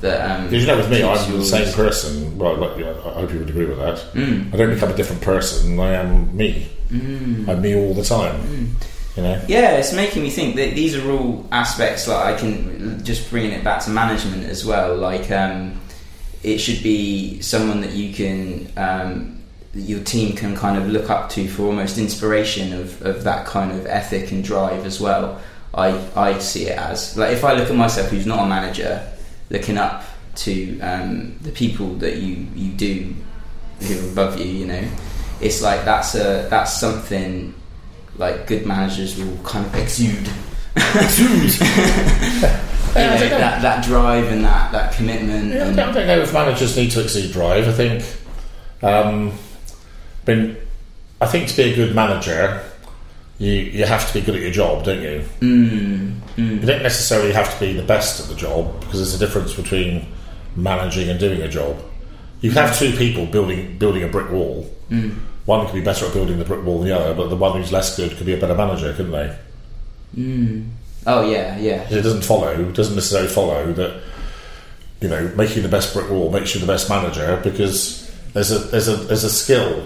that 0.00 0.30
um. 0.30 0.44
Because 0.44 0.62
you 0.62 0.66
know, 0.66 0.76
with 0.76 0.90
me, 0.90 1.02
I'm 1.02 1.32
the 1.32 1.44
same 1.44 1.72
person. 1.74 2.38
Well, 2.38 2.56
like, 2.56 2.78
yeah, 2.78 2.90
I 2.90 3.20
hope 3.20 3.32
you 3.32 3.40
would 3.40 3.50
agree 3.50 3.66
with 3.66 3.78
that. 3.78 3.98
Mm. 4.14 4.52
I 4.54 4.56
don't 4.56 4.74
become 4.74 4.90
a 4.90 4.96
different 4.96 5.22
person. 5.22 5.78
I 5.78 5.94
am 5.94 6.36
me. 6.36 6.68
I'm 6.90 7.60
me 7.60 7.76
all 7.76 7.94
the 7.94 8.04
time. 8.04 8.76
You 9.16 9.22
know. 9.24 9.44
Yeah, 9.48 9.72
it's 9.72 9.92
making 9.92 10.22
me 10.22 10.30
think 10.30 10.56
that 10.56 10.74
these 10.74 10.94
are 10.96 11.10
all 11.10 11.46
aspects 11.50 12.06
that 12.06 12.24
I 12.24 12.38
can 12.38 13.04
just 13.04 13.28
bringing 13.30 13.50
it 13.50 13.64
back 13.64 13.82
to 13.84 13.90
management 13.90 14.44
as 14.44 14.64
well. 14.64 14.96
Like, 14.96 15.30
um, 15.32 15.80
it 16.42 16.58
should 16.58 16.82
be 16.82 17.40
someone 17.40 17.80
that 17.80 17.92
you 17.92 18.14
can, 18.14 18.70
um, 18.76 19.37
your 19.74 20.02
team 20.02 20.34
can 20.34 20.56
kind 20.56 20.78
of 20.78 20.88
look 20.88 21.10
up 21.10 21.28
to 21.30 21.46
for 21.48 21.64
almost 21.64 21.98
inspiration 21.98 22.72
of, 22.72 23.00
of 23.02 23.24
that 23.24 23.46
kind 23.46 23.72
of 23.72 23.86
ethic 23.86 24.32
and 24.32 24.42
drive 24.42 24.86
as 24.86 25.00
well. 25.00 25.40
I, 25.74 26.08
I 26.16 26.38
see 26.38 26.66
it 26.66 26.78
as 26.78 27.16
like 27.16 27.32
if 27.32 27.44
I 27.44 27.52
look 27.52 27.68
at 27.68 27.76
myself, 27.76 28.10
who's 28.10 28.26
not 28.26 28.44
a 28.44 28.48
manager, 28.48 29.06
looking 29.50 29.76
up 29.76 30.04
to 30.36 30.80
um, 30.80 31.36
the 31.42 31.52
people 31.52 31.94
that 31.96 32.16
you 32.16 32.46
you 32.54 32.72
do 32.72 33.14
who 33.80 33.98
are 33.98 34.12
above 34.12 34.40
you, 34.40 34.46
you 34.46 34.66
know, 34.66 34.88
it's 35.40 35.62
like 35.62 35.84
that's 35.84 36.14
a 36.14 36.46
that's 36.48 36.80
something 36.80 37.54
like 38.16 38.46
good 38.46 38.66
managers 38.66 39.18
will 39.18 39.36
kind 39.44 39.66
of 39.66 39.74
exude. 39.74 40.28
exude. 40.76 41.68
You 42.96 43.04
know, 43.04 43.18
that, 43.18 43.62
that 43.62 43.84
drive 43.84 44.24
and 44.32 44.44
that, 44.44 44.72
that 44.72 44.92
commitment. 44.92 45.52
Yeah, 45.52 45.64
I 45.64 45.66
and, 45.66 45.76
don't, 45.76 45.88
I 45.90 45.92
don't 45.92 46.06
know 46.06 46.20
if 46.20 46.32
managers 46.32 46.76
need 46.76 46.90
to 46.92 47.02
exude 47.02 47.32
drive. 47.32 47.68
I 47.68 47.72
think, 47.72 48.04
um, 48.82 49.32
I 50.28 50.34
mean, 50.34 50.56
I 51.20 51.26
think 51.26 51.48
to 51.48 51.56
be 51.56 51.72
a 51.72 51.74
good 51.74 51.94
manager, 51.94 52.62
you 53.38 53.52
you 53.52 53.84
have 53.86 54.06
to 54.08 54.14
be 54.14 54.20
good 54.24 54.34
at 54.36 54.42
your 54.42 54.50
job, 54.50 54.84
don't 54.84 55.00
you? 55.02 55.24
Mm, 55.40 56.14
You 56.36 56.66
don't 56.66 56.82
necessarily 56.82 57.32
have 57.32 57.52
to 57.54 57.60
be 57.66 57.72
the 57.72 57.82
best 57.82 58.20
at 58.20 58.28
the 58.28 58.34
job 58.34 58.78
because 58.80 58.98
there's 58.98 59.14
a 59.14 59.18
difference 59.18 59.54
between 59.54 60.06
managing 60.56 61.08
and 61.08 61.18
doing 61.18 61.40
a 61.40 61.48
job. 61.48 61.76
You 62.40 62.50
can 62.50 62.66
have 62.66 62.78
two 62.78 62.92
people 62.92 63.26
building 63.26 63.78
building 63.78 64.02
a 64.04 64.08
brick 64.08 64.30
wall. 64.30 64.64
Hmm. 64.90 65.10
One 65.46 65.64
could 65.66 65.74
be 65.74 65.80
better 65.80 66.04
at 66.06 66.12
building 66.12 66.38
the 66.38 66.44
brick 66.44 66.62
wall 66.64 66.78
than 66.80 66.88
the 66.88 66.96
other, 66.98 67.14
but 67.14 67.28
the 67.30 67.36
one 67.36 67.58
who's 67.58 67.72
less 67.72 67.96
good 67.96 68.14
could 68.16 68.26
be 68.26 68.34
a 68.34 68.36
better 68.36 68.54
manager, 68.54 68.92
couldn't 68.92 69.12
they? 69.12 69.36
Hmm. 70.14 70.62
Oh 71.06 71.28
yeah, 71.28 71.56
yeah. 71.58 71.88
It 71.88 72.02
doesn't 72.02 72.22
follow, 72.24 72.50
it 72.68 72.74
doesn't 72.74 72.94
necessarily 72.94 73.28
follow 73.30 73.72
that 73.72 74.02
you 75.00 75.08
know 75.08 75.32
making 75.36 75.62
the 75.62 75.68
best 75.68 75.94
brick 75.94 76.10
wall 76.10 76.30
makes 76.30 76.54
you 76.54 76.60
the 76.60 76.66
best 76.66 76.88
manager 76.90 77.40
because 77.42 78.04
there's 78.34 78.50
a 78.50 78.58
there's 78.58 78.88
a 78.88 78.96
there's 78.96 79.24
a 79.24 79.30
skill 79.30 79.82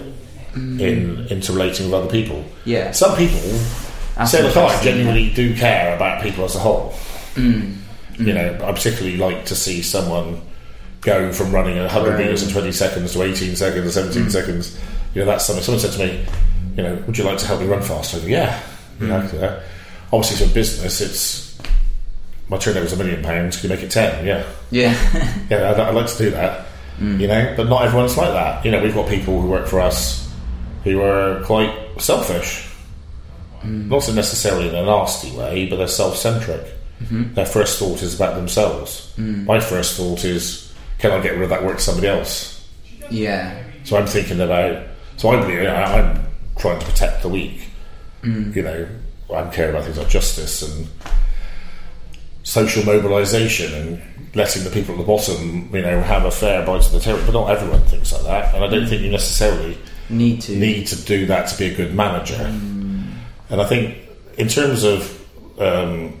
in 0.55 1.27
interrelating 1.29 1.85
with 1.87 1.93
other 1.95 2.09
people. 2.11 2.43
Yeah. 2.65 2.91
Some 2.91 3.15
people 3.17 3.39
say, 4.27 4.43
look, 4.43 4.55
I 4.55 4.81
genuinely 4.83 5.31
do 5.33 5.55
care 5.55 5.95
about 5.95 6.21
people 6.21 6.45
as 6.45 6.55
a 6.55 6.59
whole. 6.59 6.93
Mm. 7.35 7.77
You 8.19 8.33
know, 8.33 8.59
I 8.63 8.71
particularly 8.71 9.17
like 9.17 9.45
to 9.45 9.55
see 9.55 9.81
someone 9.81 10.41
go 11.01 11.31
from 11.33 11.51
running 11.51 11.77
100 11.79 12.09
Right. 12.11 12.19
metres 12.19 12.43
in 12.43 12.49
20 12.51 12.71
seconds 12.71 13.13
to 13.13 13.23
18 13.23 13.55
seconds, 13.55 13.89
Mm. 13.91 13.93
17 13.93 14.29
seconds. 14.29 14.77
You 15.15 15.21
know, 15.21 15.31
that's 15.31 15.45
something. 15.45 15.63
Someone 15.63 15.81
said 15.81 15.91
to 15.93 15.99
me, 15.99 16.25
you 16.77 16.83
know, 16.83 16.95
would 17.07 17.17
you 17.17 17.23
like 17.23 17.37
to 17.39 17.47
help 17.47 17.59
me 17.59 17.65
run 17.67 17.81
faster? 17.81 18.17
I 18.17 18.21
go, 18.21 18.27
yeah. 18.27 18.59
You 19.01 19.07
know, 19.07 19.19
Mm. 19.21 19.41
yeah. 19.41 19.59
Obviously, 20.11 20.45
for 20.47 20.53
business, 20.53 21.01
it's 21.01 21.57
my 22.49 22.57
turnover's 22.57 22.93
a 22.93 22.97
million 22.97 23.23
pounds. 23.23 23.57
Can 23.57 23.69
you 23.69 23.75
make 23.75 23.83
it 23.83 23.89
10? 23.91 24.25
Yeah. 24.25 24.43
Yeah. 24.69 24.95
Yeah, 25.49 25.71
I'd, 25.71 25.79
I'd 25.79 25.95
like 25.95 26.07
to 26.07 26.17
do 26.17 26.29
that. 26.31 26.65
You 27.01 27.27
know, 27.27 27.53
but 27.57 27.67
not 27.67 27.83
everyone's 27.85 28.15
like 28.15 28.31
that. 28.31 28.63
You 28.63 28.69
know, 28.71 28.81
we've 28.81 28.93
got 28.93 29.09
people 29.09 29.41
who 29.41 29.47
work 29.47 29.67
for 29.67 29.81
us 29.81 30.22
who 30.83 31.01
are 31.01 31.41
quite 31.43 31.73
selfish. 31.99 32.69
Mm. 33.61 33.87
Not 33.87 34.03
so 34.03 34.13
necessarily 34.13 34.67
in 34.69 34.75
a 34.75 34.83
nasty 34.85 35.31
way, 35.35 35.67
but 35.67 35.77
they're 35.77 35.87
self-centric. 35.87 36.61
Mm-hmm. 37.01 37.33
Their 37.33 37.45
first 37.45 37.79
thought 37.79 38.01
is 38.01 38.15
about 38.15 38.35
themselves. 38.35 39.13
Mm. 39.17 39.45
My 39.45 39.59
first 39.59 39.95
thought 39.97 40.23
is, 40.25 40.73
can 40.99 41.11
I 41.11 41.21
get 41.21 41.33
rid 41.33 41.43
of 41.43 41.49
that 41.49 41.63
work 41.63 41.77
to 41.77 41.83
somebody 41.83 42.07
else? 42.07 42.67
yeah. 43.09 43.61
So 43.85 43.97
I'm 43.97 44.07
thinking 44.07 44.39
about. 44.39 44.85
So 45.17 45.29
I 45.29 45.41
believe 45.41 45.67
I- 45.67 45.99
I'm 45.99 46.25
trying 46.57 46.79
to 46.79 46.85
protect 46.85 47.21
the 47.21 47.27
weak. 47.29 47.67
Mm. 48.21 48.55
You 48.55 48.61
know, 48.61 48.87
I'm 49.35 49.51
caring 49.51 49.71
about 49.71 49.83
things 49.83 49.97
like 49.97 50.07
justice 50.07 50.61
and 50.61 50.87
social 52.43 52.83
mobilisation 52.85 53.73
and 53.73 54.01
letting 54.35 54.63
the 54.63 54.69
people 54.69 54.95
at 54.95 54.97
the 54.99 55.03
bottom, 55.03 55.69
you 55.73 55.81
know, 55.81 56.01
have 56.01 56.25
a 56.25 56.31
fair 56.31 56.65
bite 56.65 56.85
of 56.85 56.91
the 56.91 56.99
table. 56.99 57.19
But 57.25 57.33
not 57.33 57.49
everyone 57.49 57.81
thinks 57.81 58.11
like 58.13 58.23
that, 58.23 58.55
and 58.55 58.63
I 58.63 58.67
don't 58.67 58.87
think 58.87 59.01
you 59.01 59.11
necessarily 59.11 59.77
Need 60.09 60.41
to. 60.41 60.55
need 60.55 60.87
to 60.87 61.01
do 61.03 61.25
that 61.27 61.47
to 61.49 61.57
be 61.57 61.65
a 61.67 61.75
good 61.75 61.93
manager. 61.93 62.43
And 63.49 63.61
I 63.61 63.65
think, 63.65 63.97
in 64.37 64.47
terms 64.47 64.83
of 64.83 65.19
um, 65.59 66.19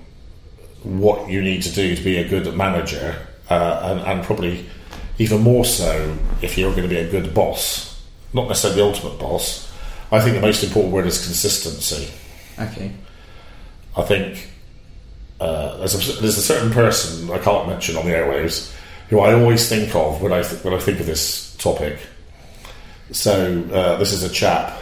what 0.83 1.29
you 1.29 1.41
need 1.41 1.63
to 1.63 1.71
do 1.73 1.95
to 1.95 2.01
be 2.01 2.17
a 2.17 2.27
good 2.27 2.55
manager, 2.55 3.15
uh, 3.49 3.79
and, 3.83 3.99
and 4.01 4.23
probably 4.23 4.65
even 5.17 5.41
more 5.41 5.65
so 5.65 6.17
if 6.41 6.57
you're 6.57 6.71
going 6.71 6.83
to 6.83 6.89
be 6.89 6.97
a 6.97 7.09
good 7.09 7.33
boss, 7.33 8.01
not 8.33 8.47
necessarily 8.47 8.81
the 8.81 8.87
ultimate 8.87 9.19
boss, 9.19 9.71
I 10.11 10.21
think 10.21 10.35
the 10.35 10.41
most 10.41 10.63
important 10.63 10.93
word 10.93 11.07
is 11.07 11.23
consistency. 11.25 12.11
Okay. 12.59 12.91
I 13.95 14.01
think 14.03 14.49
uh, 15.39 15.77
there's, 15.77 15.95
a, 15.95 16.21
there's 16.21 16.37
a 16.37 16.41
certain 16.41 16.71
person 16.71 17.29
I 17.31 17.37
can't 17.39 17.67
mention 17.67 17.97
on 17.97 18.05
the 18.05 18.11
airwaves 18.11 18.73
who 19.09 19.19
I 19.19 19.33
always 19.33 19.67
think 19.67 19.93
of 19.95 20.21
when 20.21 20.31
I 20.31 20.41
th- 20.41 20.63
when 20.63 20.73
I 20.73 20.79
think 20.79 20.99
of 20.99 21.05
this 21.05 21.55
topic. 21.57 21.99
So 23.11 23.63
uh, 23.71 23.97
this 23.97 24.11
is 24.13 24.23
a 24.23 24.29
chap 24.29 24.77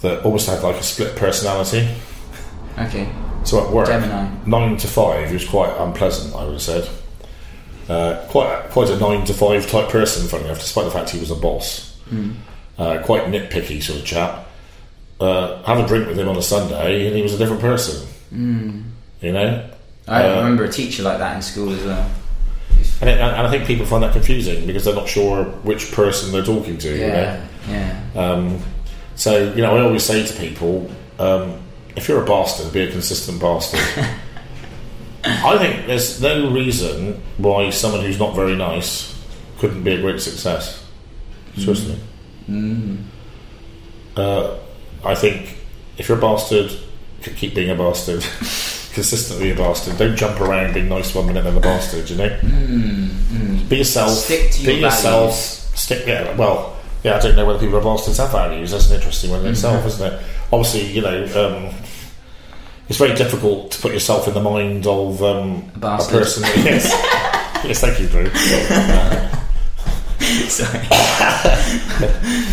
that 0.00 0.24
almost 0.24 0.48
had 0.48 0.62
like 0.62 0.76
a 0.76 0.82
split 0.82 1.16
personality. 1.16 1.88
Okay. 2.78 3.08
So 3.44 3.64
at 3.66 3.72
work, 3.72 3.86
Gemini. 3.86 4.28
nine 4.46 4.76
to 4.78 4.86
five, 4.86 5.28
he 5.28 5.34
was 5.34 5.46
quite 5.48 5.70
unpleasant. 5.78 6.34
I 6.34 6.44
would 6.44 6.52
have 6.54 6.62
said 6.62 6.88
uh, 7.88 8.24
quite 8.28 8.68
quite 8.70 8.90
a 8.90 8.98
nine 8.98 9.24
to 9.26 9.34
five 9.34 9.68
type 9.70 9.88
person. 9.88 10.26
Funny 10.28 10.44
enough, 10.44 10.58
despite 10.60 10.84
the 10.84 10.90
fact 10.90 11.10
he 11.10 11.18
was 11.20 11.30
a 11.30 11.34
boss, 11.36 11.98
uh, 12.78 12.98
quite 13.04 13.24
nitpicky 13.24 13.82
sort 13.82 14.00
of 14.00 14.04
chap. 14.04 14.46
Uh, 15.20 15.60
have 15.64 15.78
a 15.80 15.86
drink 15.88 16.06
with 16.06 16.18
him 16.18 16.28
on 16.28 16.36
a 16.36 16.42
Sunday, 16.42 17.06
and 17.08 17.16
he 17.16 17.22
was 17.22 17.34
a 17.34 17.38
different 17.38 17.60
person. 17.60 18.06
You 19.20 19.32
know, 19.32 19.68
I 20.06 20.22
Uh, 20.28 20.36
remember 20.36 20.64
a 20.64 20.68
teacher 20.70 21.02
like 21.02 21.18
that 21.18 21.34
in 21.36 21.42
school 21.42 21.72
as 21.72 21.82
well. 21.84 22.08
And, 23.00 23.10
it, 23.10 23.18
and 23.20 23.46
I 23.46 23.50
think 23.50 23.66
people 23.66 23.86
find 23.86 24.02
that 24.02 24.12
confusing 24.12 24.66
because 24.66 24.84
they're 24.84 24.94
not 24.94 25.08
sure 25.08 25.44
which 25.44 25.92
person 25.92 26.32
they're 26.32 26.44
talking 26.44 26.78
to. 26.78 26.90
You 26.90 27.06
know? 27.08 27.14
Yeah. 27.14 27.46
Yeah. 27.68 28.02
Um, 28.14 28.60
so, 29.14 29.52
you 29.52 29.62
know, 29.62 29.76
I 29.76 29.80
always 29.82 30.04
say 30.04 30.24
to 30.26 30.34
people, 30.34 30.90
um, 31.18 31.60
if 31.96 32.08
you're 32.08 32.22
a 32.22 32.26
bastard, 32.26 32.72
be 32.72 32.82
a 32.82 32.90
consistent 32.90 33.40
bastard. 33.40 33.80
I 35.24 35.58
think 35.58 35.86
there's 35.86 36.20
no 36.22 36.50
reason 36.50 37.20
why 37.36 37.70
someone 37.70 38.02
who's 38.02 38.18
not 38.18 38.34
very 38.34 38.56
nice 38.56 39.14
couldn't 39.58 39.82
be 39.82 39.92
a 39.92 40.00
great 40.00 40.20
success. 40.20 40.86
Seriously. 41.56 41.98
Uh, 44.16 44.56
I 45.04 45.14
think 45.14 45.56
if 45.98 46.08
you're 46.08 46.18
a 46.18 46.20
bastard, 46.20 46.72
keep 47.22 47.54
being 47.54 47.70
a 47.70 47.74
bastard. 47.74 48.24
Consistently 48.98 49.52
a 49.52 49.54
bastard. 49.54 49.96
Don't 49.96 50.16
jump 50.16 50.40
around 50.40 50.74
being 50.74 50.88
nice 50.88 51.14
one 51.14 51.28
minute 51.28 51.46
and 51.46 51.56
a 51.56 51.60
bastard, 51.60 52.10
you 52.10 52.16
know? 52.16 52.28
Be 53.68 53.76
yourself. 53.76 54.10
Stick 54.10 54.50
to 54.50 54.60
your 54.62 54.74
be 54.74 54.80
yourself. 54.80 55.30
values. 55.30 55.80
Stick, 55.80 56.04
yeah, 56.04 56.34
well, 56.36 56.76
yeah, 57.04 57.16
I 57.16 57.20
don't 57.20 57.36
know 57.36 57.46
whether 57.46 57.60
people 57.60 57.76
are 57.76 57.80
bastards 57.80 58.18
have 58.18 58.32
values. 58.32 58.72
That's 58.72 58.90
an 58.90 58.96
interesting 58.96 59.30
one 59.30 59.42
in 59.42 59.52
itself, 59.52 59.86
isn't 59.86 60.14
it? 60.14 60.20
Obviously, 60.52 60.86
you 60.90 61.00
know, 61.00 61.22
um, 61.36 61.72
it's 62.88 62.98
very 62.98 63.14
difficult 63.14 63.70
to 63.70 63.80
put 63.80 63.92
yourself 63.92 64.26
in 64.26 64.34
the 64.34 64.40
mind 64.42 64.84
of 64.88 65.22
um, 65.22 65.70
a 65.76 65.78
bastard. 65.78 66.18
person. 66.24 66.42
Yes, 66.64 66.90
yes, 67.64 67.80
thank 67.80 68.00
you, 68.00 68.08
Drew. 68.08 68.28
Sorry. 70.48 70.88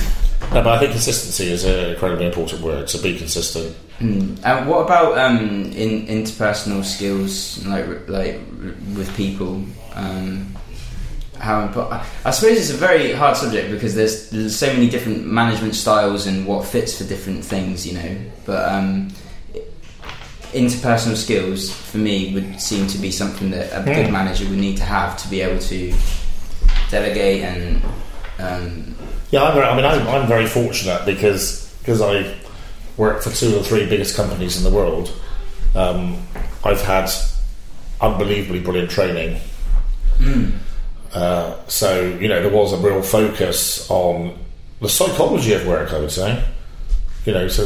No, 0.53 0.63
but 0.63 0.67
I 0.67 0.79
think 0.79 0.91
consistency 0.91 1.51
is 1.51 1.65
an 1.65 1.89
incredibly 1.91 2.25
important 2.27 2.61
word. 2.61 2.89
So 2.89 3.01
be 3.01 3.17
consistent. 3.17 3.75
And 3.99 4.67
what 4.67 4.79
about 4.85 5.17
um, 5.17 5.39
in 5.71 6.05
interpersonal 6.07 6.83
skills, 6.83 7.65
like 7.65 7.85
like 8.07 8.39
with 8.95 9.13
people? 9.17 9.63
Um, 9.93 10.53
how 11.39 11.67
impo- 11.67 11.91
I 12.23 12.31
suppose 12.31 12.57
it's 12.57 12.69
a 12.69 12.77
very 12.77 13.11
hard 13.11 13.35
subject 13.35 13.69
because 13.69 13.93
there's, 13.93 14.29
there's 14.29 14.55
so 14.57 14.67
many 14.67 14.89
different 14.89 15.25
management 15.25 15.75
styles 15.75 16.27
and 16.27 16.47
what 16.47 16.65
fits 16.65 16.97
for 16.97 17.03
different 17.03 17.43
things, 17.43 17.85
you 17.85 17.93
know. 17.93 18.17
But 18.45 18.71
um, 18.71 19.09
interpersonal 20.53 21.17
skills 21.17 21.69
for 21.69 21.97
me 21.97 22.33
would 22.33 22.61
seem 22.61 22.87
to 22.87 22.97
be 22.97 23.11
something 23.11 23.51
that 23.51 23.69
a 23.73 23.83
good 23.83 24.05
Hmm. 24.07 24.13
manager 24.13 24.45
would 24.49 24.57
need 24.59 24.77
to 24.77 24.83
have 24.83 25.17
to 25.17 25.27
be 25.29 25.41
able 25.41 25.59
to 25.59 25.93
delegate 26.89 27.43
and 27.43 27.81
um, 28.39 28.95
Yeah, 29.31 29.43
I'm 29.43 29.53
very, 29.53 29.65
I 29.65 29.75
mean, 29.75 29.85
I'm, 29.85 30.07
I'm 30.07 30.27
very 30.27 30.47
fortunate 30.47 31.05
because 31.05 31.73
because 31.79 32.01
I 32.01 32.35
work 32.97 33.21
for 33.21 33.29
two 33.29 33.47
of 33.47 33.53
the 33.53 33.63
three 33.63 33.85
biggest 33.87 34.15
companies 34.15 34.57
in 34.57 34.63
the 34.63 34.75
world. 34.75 35.13
Um, 35.75 36.25
I've 36.63 36.81
had 36.81 37.09
unbelievably 38.01 38.61
brilliant 38.61 38.89
training. 38.89 39.39
Uh, 41.13 41.55
so 41.67 42.03
you 42.19 42.27
know, 42.27 42.41
there 42.41 42.51
was 42.51 42.73
a 42.73 42.77
real 42.77 43.01
focus 43.01 43.89
on 43.89 44.37
the 44.81 44.89
psychology 44.89 45.53
of 45.53 45.65
work. 45.67 45.93
I 45.93 45.99
would 45.99 46.11
say. 46.11 46.43
You 47.25 47.33
know, 47.33 47.47
so 47.47 47.65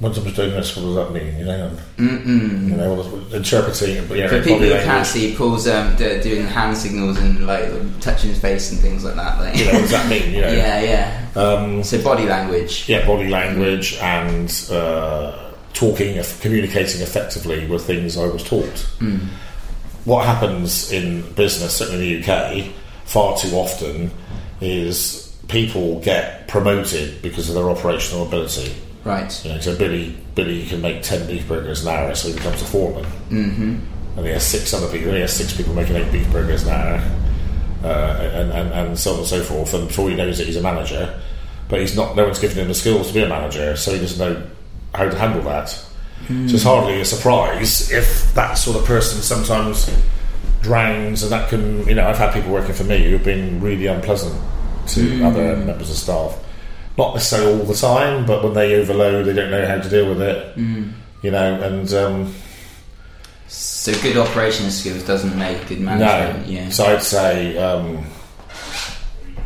once 0.00 0.18
I 0.18 0.22
was 0.22 0.34
doing 0.34 0.50
this, 0.50 0.76
what 0.76 0.82
does 0.84 0.94
that 0.94 1.12
mean? 1.12 1.36
You 1.36 1.44
know, 1.46 1.76
and, 1.98 2.70
you 2.70 2.76
know, 2.76 3.02
interpreting. 3.32 3.96
You 4.08 4.22
know, 4.22 4.28
For 4.28 4.38
people 4.40 4.60
who 4.60 4.70
can't 4.70 4.86
language. 4.86 5.06
see, 5.08 5.34
Paul's 5.34 5.66
um, 5.66 5.96
do, 5.96 6.22
doing 6.22 6.46
hand 6.46 6.76
signals 6.76 7.18
and 7.18 7.44
like 7.44 7.68
touching 8.00 8.30
his 8.30 8.40
face 8.40 8.70
and 8.70 8.80
things 8.80 9.02
like 9.04 9.16
that. 9.16 9.40
Like, 9.40 9.56
You 9.56 9.64
know, 9.64 9.72
what 9.72 9.80
does 9.80 9.90
that 9.90 10.08
mean? 10.08 10.32
You 10.32 10.42
know, 10.42 10.52
yeah, 10.52 10.80
yeah. 11.34 11.40
Um, 11.42 11.82
So 11.82 12.00
body 12.04 12.26
language. 12.26 12.88
yeah, 12.88 13.04
body 13.04 13.26
language 13.28 13.96
and 14.00 14.48
uh, 14.70 15.50
talking, 15.72 16.22
communicating 16.40 17.00
effectively 17.00 17.66
were 17.66 17.80
things 17.80 18.16
I 18.16 18.26
was 18.26 18.44
taught. 18.44 18.86
What 20.04 20.24
happens 20.26 20.92
in 20.92 21.22
business, 21.32 21.74
certainly 21.76 22.14
in 22.14 22.22
the 22.22 22.32
UK, 22.32 22.66
far 23.06 23.36
too 23.38 23.56
often 23.56 24.10
is 24.60 25.23
people 25.48 26.00
get 26.00 26.48
promoted 26.48 27.20
because 27.22 27.48
of 27.48 27.54
their 27.54 27.68
operational 27.68 28.26
ability. 28.26 28.74
Right. 29.04 29.44
You 29.44 29.52
know, 29.52 29.60
so 29.60 29.76
Billy 29.76 30.16
Billy 30.34 30.66
can 30.66 30.80
make 30.80 31.02
ten 31.02 31.26
beef 31.26 31.46
burgers 31.46 31.84
an 31.84 31.94
hour, 31.94 32.14
so 32.14 32.28
he 32.28 32.34
becomes 32.34 32.62
a 32.62 32.64
foreman. 32.64 33.04
Mm-hmm. 33.28 33.78
And 34.16 34.26
he 34.26 34.32
has 34.32 34.46
six 34.46 34.72
other 34.72 34.90
people. 34.90 35.12
He 35.12 35.20
has 35.20 35.34
six 35.34 35.54
people 35.56 35.74
making 35.74 35.96
eight 35.96 36.10
beef 36.10 36.30
burgers 36.32 36.62
an 36.62 36.70
hour, 36.70 37.10
uh, 37.84 38.18
and, 38.20 38.52
and 38.52 38.72
and 38.72 38.98
so 38.98 39.12
on 39.12 39.18
and 39.18 39.26
so 39.26 39.42
forth. 39.42 39.74
And 39.74 39.88
before 39.88 40.08
he 40.08 40.16
knows 40.16 40.40
it, 40.40 40.46
he's 40.46 40.56
a 40.56 40.62
manager. 40.62 41.20
But 41.68 41.80
he's 41.80 41.96
not. 41.96 42.16
No 42.16 42.24
one's 42.24 42.38
given 42.38 42.58
him 42.58 42.68
the 42.68 42.74
skills 42.74 43.08
to 43.08 43.14
be 43.14 43.22
a 43.22 43.28
manager, 43.28 43.76
so 43.76 43.92
he 43.92 43.98
doesn't 43.98 44.18
know 44.18 44.46
how 44.94 45.08
to 45.08 45.18
handle 45.18 45.42
that. 45.42 45.68
So 46.26 46.54
it's 46.54 46.62
hardly 46.62 47.00
a 47.00 47.04
surprise 47.04 47.90
if 47.92 48.32
that 48.32 48.54
sort 48.54 48.78
of 48.78 48.86
person 48.86 49.20
sometimes 49.20 49.90
drowns, 50.62 51.22
and 51.22 51.32
that 51.32 51.50
can. 51.50 51.86
You 51.86 51.94
know, 51.94 52.08
I've 52.08 52.16
had 52.16 52.32
people 52.32 52.50
working 52.50 52.74
for 52.74 52.84
me 52.84 53.10
who've 53.10 53.22
been 53.22 53.60
really 53.60 53.86
unpleasant 53.86 54.40
to 54.88 55.24
other 55.24 55.56
members 55.56 55.90
of 55.90 55.96
staff. 55.96 56.38
not 56.98 57.14
necessarily 57.14 57.58
all 57.60 57.66
the 57.66 57.74
time, 57.74 58.24
but 58.26 58.42
when 58.44 58.54
they 58.54 58.74
overload, 58.76 59.26
they 59.26 59.32
don't 59.32 59.50
know 59.50 59.66
how 59.66 59.78
to 59.80 59.88
deal 59.88 60.08
with 60.08 60.20
it. 60.22 60.56
Mm. 60.56 60.92
You 61.22 61.30
know, 61.32 61.54
and 61.62 61.92
um, 61.94 62.34
So 63.48 63.92
good 64.02 64.16
operational 64.16 64.70
skills 64.70 65.02
doesn't 65.04 65.36
make 65.38 65.66
good 65.68 65.80
management. 65.80 66.46
no. 66.46 66.52
Yeah. 66.52 66.68
So 66.70 66.84
I'd 66.84 67.02
say 67.02 67.56
um, 67.58 68.04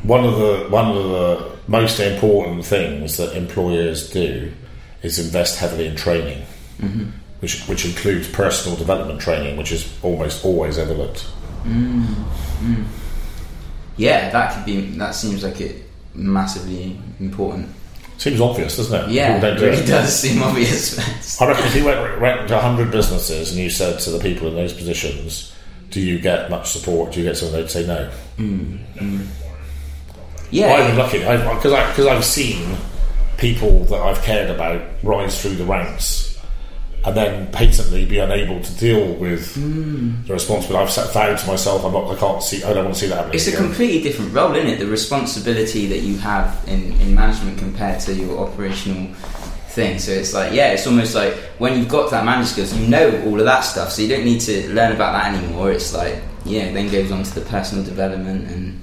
one 0.02 0.24
of 0.24 0.36
the 0.38 0.66
one 0.70 0.88
of 0.96 1.04
the 1.04 1.50
most 1.68 2.00
important 2.00 2.64
things 2.64 3.16
that 3.18 3.36
employers 3.36 4.10
do 4.10 4.50
is 5.02 5.18
invest 5.18 5.58
heavily 5.58 5.86
in 5.86 5.96
training, 5.96 6.42
Mm-hmm. 6.80 7.10
which 7.40 7.62
which 7.66 7.84
includes 7.84 8.28
personal 8.28 8.76
development 8.76 9.20
training, 9.20 9.56
which 9.56 9.72
is 9.72 9.88
almost 10.02 10.44
always 10.44 10.78
overlooked. 10.78 11.26
Yeah, 13.98 14.30
that 14.30 14.54
could 14.54 14.64
be. 14.64 14.80
That 14.96 15.14
seems 15.14 15.42
like 15.42 15.60
it 15.60 15.84
massively 16.14 16.98
important. 17.20 17.68
Seems 18.16 18.40
obvious, 18.40 18.76
doesn't 18.76 19.10
it? 19.10 19.12
Yeah, 19.12 19.34
People 19.34 19.48
it 19.50 19.58
do 19.58 19.66
really 19.66 19.86
does 19.86 20.18
seem 20.18 20.42
obvious. 20.42 21.40
I 21.40 21.46
reckon 21.46 21.66
if 21.66 21.76
you 21.76 21.84
went, 21.84 22.20
went 22.20 22.48
to 22.48 22.54
100 22.54 22.90
businesses 22.90 23.52
and 23.52 23.60
you 23.60 23.70
said 23.70 24.00
to 24.00 24.10
the 24.10 24.18
people 24.18 24.48
in 24.48 24.56
those 24.56 24.72
positions, 24.72 25.54
do 25.90 26.00
you 26.00 26.18
get 26.18 26.50
much 26.50 26.70
support? 26.70 27.12
Do 27.12 27.20
you 27.20 27.26
get 27.26 27.36
something? 27.36 27.60
They'd 27.60 27.70
say 27.70 27.86
no. 27.86 28.10
Mm. 28.38 29.26
yeah, 30.50 30.74
I've 30.74 30.88
been 30.88 30.98
lucky 30.98 31.18
because 31.20 32.06
I've 32.06 32.24
seen 32.24 32.76
people 33.36 33.84
that 33.84 34.00
I've 34.00 34.20
cared 34.22 34.50
about 34.50 34.82
rise 35.04 35.40
through 35.40 35.54
the 35.54 35.64
ranks 35.64 36.27
and 37.04 37.16
then 37.16 37.50
patently 37.52 38.04
be 38.04 38.18
unable 38.18 38.60
to 38.60 38.74
deal 38.74 39.14
with 39.14 39.54
the 39.54 40.32
responsibility. 40.32 40.84
I've 40.84 40.90
set 40.90 41.12
vowed 41.12 41.38
to 41.38 41.46
myself, 41.46 41.84
I'm 41.84 41.92
not, 41.92 42.10
I 42.10 42.18
can't 42.18 42.42
see, 42.42 42.62
I 42.64 42.72
don't 42.72 42.84
want 42.86 42.96
to 42.96 43.00
see 43.00 43.06
that 43.06 43.16
happening. 43.16 43.34
It's 43.34 43.46
a 43.46 43.56
completely 43.56 44.02
different 44.02 44.34
role, 44.34 44.54
isn't 44.54 44.68
it? 44.68 44.78
The 44.78 44.86
responsibility 44.86 45.86
that 45.86 46.00
you 46.00 46.18
have 46.18 46.62
in, 46.66 46.92
in 47.00 47.14
management 47.14 47.58
compared 47.58 48.00
to 48.00 48.14
your 48.14 48.38
operational 48.38 49.14
thing. 49.68 49.98
So 49.98 50.10
it's 50.10 50.34
like, 50.34 50.52
yeah, 50.52 50.72
it's 50.72 50.86
almost 50.86 51.14
like 51.14 51.34
when 51.58 51.78
you've 51.78 51.88
got 51.88 52.10
that 52.10 52.24
management 52.24 52.48
skills, 52.48 52.74
you 52.74 52.88
know 52.88 53.22
all 53.26 53.38
of 53.38 53.44
that 53.46 53.60
stuff, 53.60 53.92
so 53.92 54.02
you 54.02 54.08
don't 54.08 54.24
need 54.24 54.40
to 54.40 54.68
learn 54.74 54.92
about 54.92 55.12
that 55.12 55.34
anymore. 55.34 55.70
It's 55.70 55.94
like, 55.94 56.20
yeah, 56.44 56.72
then 56.72 56.90
goes 56.90 57.12
on 57.12 57.22
to 57.22 57.34
the 57.34 57.46
personal 57.46 57.84
development 57.84 58.50
and, 58.50 58.82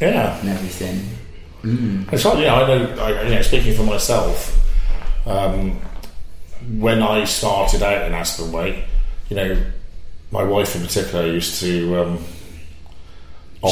yeah. 0.00 0.38
and 0.40 0.48
everything. 0.48 1.08
It's 2.12 2.24
like, 2.24 2.38
you 2.38 2.44
know, 2.44 2.54
I 2.56 2.66
know, 2.66 3.02
I, 3.02 3.22
you 3.22 3.34
know, 3.36 3.42
speaking 3.42 3.74
for 3.74 3.84
myself, 3.84 4.60
um, 5.26 5.80
when 6.78 7.02
I 7.02 7.24
started 7.24 7.82
out 7.82 8.06
in 8.06 8.14
Aspen 8.14 8.52
Waite, 8.52 8.84
you 9.28 9.36
know, 9.36 9.56
my 10.30 10.42
wife 10.42 10.74
in 10.74 10.82
particular 10.82 11.26
used 11.26 11.60
to. 11.60 11.96
Um, 11.96 12.18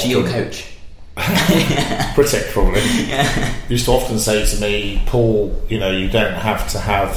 She 0.01 0.11
your 0.11 0.27
coach. 0.27 0.69
critic 2.15 2.47
probably 2.53 2.81
used 3.69 3.85
to 3.85 3.91
often 3.91 4.19
say 4.19 4.47
to 4.47 4.61
me, 4.63 5.03
Paul, 5.05 5.63
you 5.69 5.79
know, 5.79 5.91
you 5.91 6.09
don't 6.09 6.33
have 6.33 6.67
to 6.71 6.79
have 6.79 7.17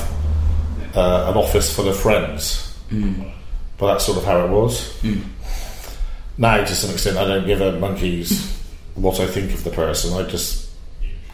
uh, 0.94 1.32
an 1.32 1.38
office 1.38 1.74
full 1.74 1.88
of 1.88 1.98
friends. 1.98 2.78
But 3.78 3.88
that's 3.94 4.06
sort 4.06 4.18
of 4.18 4.26
how 4.26 4.44
it 4.46 4.50
was. 4.50 5.02
Now, 6.38 6.58
to 6.58 6.76
some 6.76 6.92
extent, 6.92 7.18
I 7.18 7.26
don't 7.26 7.46
give 7.48 7.62
a 7.62 7.80
monkey's 7.80 8.52
what 8.96 9.20
I 9.22 9.28
think 9.28 9.54
of 9.54 9.64
the 9.64 9.70
person. 9.72 10.14
I 10.14 10.28
just 10.30 10.70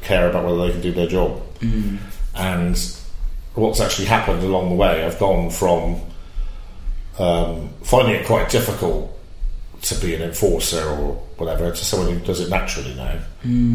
care 0.01 0.29
about 0.29 0.45
whether 0.45 0.57
they 0.67 0.71
can 0.71 0.81
do 0.81 0.91
their 0.91 1.07
job. 1.07 1.41
And 2.35 2.77
what's 3.55 3.79
actually 3.79 4.05
happened 4.05 4.43
along 4.43 4.69
the 4.69 4.75
way, 4.75 5.03
I've 5.05 5.19
gone 5.19 5.49
from 5.49 5.99
um, 7.19 7.69
finding 7.83 8.15
it 8.15 8.25
quite 8.25 8.49
difficult 8.49 9.17
to 9.83 9.95
be 9.95 10.13
an 10.15 10.21
enforcer 10.21 10.83
or 10.83 11.13
whatever 11.37 11.71
to 11.71 11.85
someone 11.85 12.13
who 12.13 12.25
does 12.25 12.39
it 12.39 12.49
naturally 12.49 12.93
now. 12.93 13.19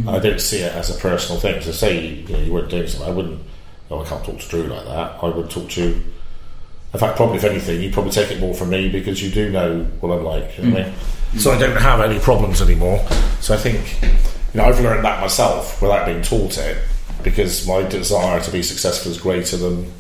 I 0.08 0.18
don't 0.20 0.40
see 0.40 0.58
it 0.58 0.72
as 0.72 0.96
a 0.96 0.98
personal 1.00 1.40
thing. 1.40 1.60
So 1.62 1.72
say 1.72 2.06
you, 2.06 2.28
know, 2.28 2.38
you 2.38 2.52
weren't 2.52 2.70
doing 2.70 2.86
something, 2.86 3.08
I 3.08 3.12
wouldn't. 3.14 3.42
Oh, 3.90 4.02
I 4.02 4.08
can't 4.08 4.24
talk 4.24 4.38
to 4.38 4.48
Drew 4.48 4.62
like 4.64 4.84
that. 4.84 5.22
I 5.22 5.28
would 5.28 5.50
talk 5.50 5.68
to. 5.70 5.82
In 5.82 7.00
fact, 7.00 7.16
probably 7.16 7.36
if 7.36 7.44
anything, 7.44 7.82
you'd 7.82 7.92
probably 7.92 8.12
take 8.12 8.30
it 8.30 8.40
more 8.40 8.54
from 8.54 8.70
me 8.70 8.88
because 8.88 9.22
you 9.22 9.30
do 9.30 9.50
know 9.50 9.84
what 10.00 10.16
I'm 10.16 10.24
like. 10.24 10.56
You 10.56 10.64
know 10.64 10.70
what 10.70 10.82
I 10.82 10.84
mean? 10.86 10.94
So 11.38 11.52
I 11.52 11.58
don't 11.58 11.76
have 11.76 12.00
any 12.00 12.18
problems 12.18 12.62
anymore. 12.62 13.04
So 13.40 13.54
I 13.54 13.58
think 13.58 14.02
you 14.02 14.58
know 14.58 14.64
I've 14.64 14.80
learned 14.80 15.04
that 15.04 15.20
myself 15.20 15.82
without 15.82 16.06
being 16.06 16.22
taught 16.22 16.56
it 16.58 16.78
because 17.26 17.66
my 17.66 17.82
desire 17.82 18.40
to 18.40 18.52
be 18.52 18.62
successful 18.62 19.10
is 19.10 19.18
greater 19.18 19.56
than 19.56 19.92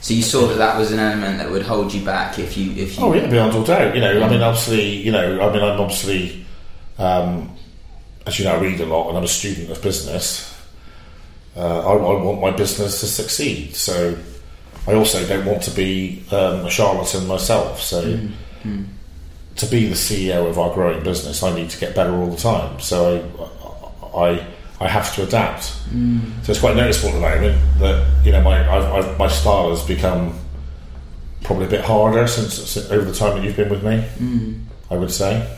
So 0.00 0.14
you 0.14 0.22
saw 0.22 0.46
that 0.46 0.56
that 0.56 0.78
was 0.78 0.92
an 0.92 0.98
element 0.98 1.36
that 1.36 1.50
would 1.50 1.60
hold 1.60 1.92
you 1.92 2.02
back 2.02 2.38
if 2.38 2.56
you 2.56 2.72
if 2.72 2.96
you 2.96 3.04
Oh 3.04 3.12
yeah, 3.12 3.26
beyond 3.26 3.54
all 3.54 3.64
doubt. 3.64 3.94
You 3.94 4.00
know, 4.00 4.22
I 4.22 4.30
mean, 4.30 4.40
obviously, 4.40 4.96
you 4.96 5.12
know, 5.12 5.42
I 5.42 5.52
mean, 5.52 5.62
I'm 5.62 5.78
obviously, 5.78 6.46
um, 6.96 7.54
as 8.26 8.38
you 8.38 8.46
know, 8.46 8.56
I 8.56 8.60
read 8.60 8.80
a 8.80 8.86
lot, 8.86 9.10
and 9.10 9.18
I'm 9.18 9.24
a 9.24 9.28
student 9.28 9.70
of 9.70 9.82
business. 9.82 10.50
Uh, 11.54 11.80
I, 11.80 11.92
I 11.92 12.22
want 12.22 12.40
my 12.40 12.50
business 12.50 13.00
to 13.00 13.06
succeed, 13.06 13.76
so 13.76 14.16
I 14.88 14.94
also 14.94 15.26
don't 15.26 15.44
want 15.44 15.62
to 15.64 15.70
be 15.70 16.24
um, 16.30 16.64
a 16.64 16.70
charlatan 16.70 17.26
myself. 17.26 17.82
So, 17.82 18.00
to 19.56 19.66
be 19.66 19.86
the 19.86 19.94
CEO 19.94 20.48
of 20.48 20.58
our 20.58 20.72
growing 20.72 21.04
business, 21.04 21.42
I 21.42 21.54
need 21.54 21.68
to 21.68 21.78
get 21.78 21.94
better 21.94 22.14
all 22.14 22.30
the 22.30 22.38
time. 22.38 22.80
So, 22.80 23.20
I, 24.02 24.18
I, 24.18 24.53
I 24.84 24.88
have 24.88 25.14
to 25.14 25.22
adapt. 25.22 25.72
Mm. 25.88 26.44
So 26.44 26.52
it's 26.52 26.60
quite 26.60 26.76
noticeable 26.76 27.10
at 27.10 27.14
the 27.14 27.20
moment 27.20 27.80
that 27.80 28.26
you 28.26 28.32
know 28.32 28.42
my 28.42 28.60
I've, 28.68 28.84
I've, 28.84 29.18
my 29.18 29.28
style 29.28 29.70
has 29.70 29.82
become 29.82 30.38
probably 31.42 31.66
a 31.66 31.70
bit 31.70 31.84
harder 31.84 32.26
since, 32.26 32.54
since 32.54 32.90
over 32.90 33.04
the 33.04 33.14
time 33.14 33.36
that 33.36 33.44
you've 33.44 33.56
been 33.56 33.70
with 33.70 33.82
me. 33.82 34.06
Mm. 34.18 34.64
I 34.90 34.96
would 34.96 35.10
say. 35.10 35.56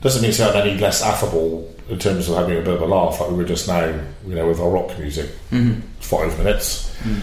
Doesn't 0.00 0.22
mean 0.22 0.32
to 0.32 0.36
say 0.36 0.48
I'm 0.48 0.56
any 0.56 0.78
less 0.80 1.02
affable 1.02 1.72
in 1.88 1.98
terms 1.98 2.28
of 2.28 2.36
having 2.36 2.58
a 2.58 2.62
bit 2.62 2.74
of 2.74 2.82
a 2.82 2.86
laugh 2.86 3.20
like 3.20 3.30
we 3.30 3.36
were 3.36 3.44
just 3.44 3.68
now, 3.68 3.86
you 4.26 4.34
know, 4.34 4.48
with 4.48 4.58
our 4.58 4.68
rock 4.68 4.98
music. 4.98 5.30
Mm-hmm. 5.50 5.80
Five 6.00 6.36
minutes. 6.38 6.96
Mm. 7.02 7.20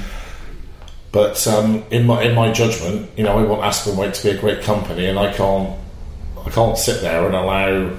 But 1.11 1.47
um, 1.47 1.83
in 1.89 2.05
my 2.05 2.21
in 2.23 2.35
my 2.35 2.51
judgment, 2.51 3.09
you 3.17 3.23
know, 3.23 3.37
I 3.37 3.43
want 3.43 3.63
Aspen 3.63 3.97
Waite 3.97 4.13
to 4.13 4.23
be 4.23 4.37
a 4.37 4.39
great 4.39 4.61
company, 4.61 5.07
and 5.07 5.17
I 5.17 5.33
can't 5.33 5.77
I 6.45 6.49
can't 6.51 6.77
sit 6.77 7.01
there 7.01 7.25
and 7.25 7.35
allow 7.35 7.97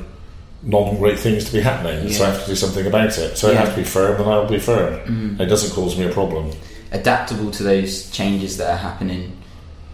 non-great 0.63 1.19
things 1.19 1.45
to 1.47 1.53
be 1.53 1.61
happening. 1.61 2.11
So 2.13 2.25
I 2.25 2.31
have 2.31 2.43
to 2.43 2.47
do 2.51 2.55
something 2.57 2.87
about 2.87 3.17
it. 3.19 3.39
So 3.39 3.49
I 3.49 3.53
Yeah. 3.53 3.61
have 3.61 3.71
to 3.71 3.77
be 3.77 3.85
firm, 3.85 4.21
and 4.21 4.31
I'll 4.31 4.47
be 4.49 4.59
firm. 4.59 5.37
It 5.41 5.47
doesn't 5.47 5.71
cause 5.75 5.97
me 5.97 6.05
a 6.07 6.11
problem. 6.13 6.51
adaptable 6.93 7.53
to 7.53 7.63
those 7.63 8.11
changes 8.11 8.57
that 8.57 8.69
are 8.69 8.77
happening 8.77 9.31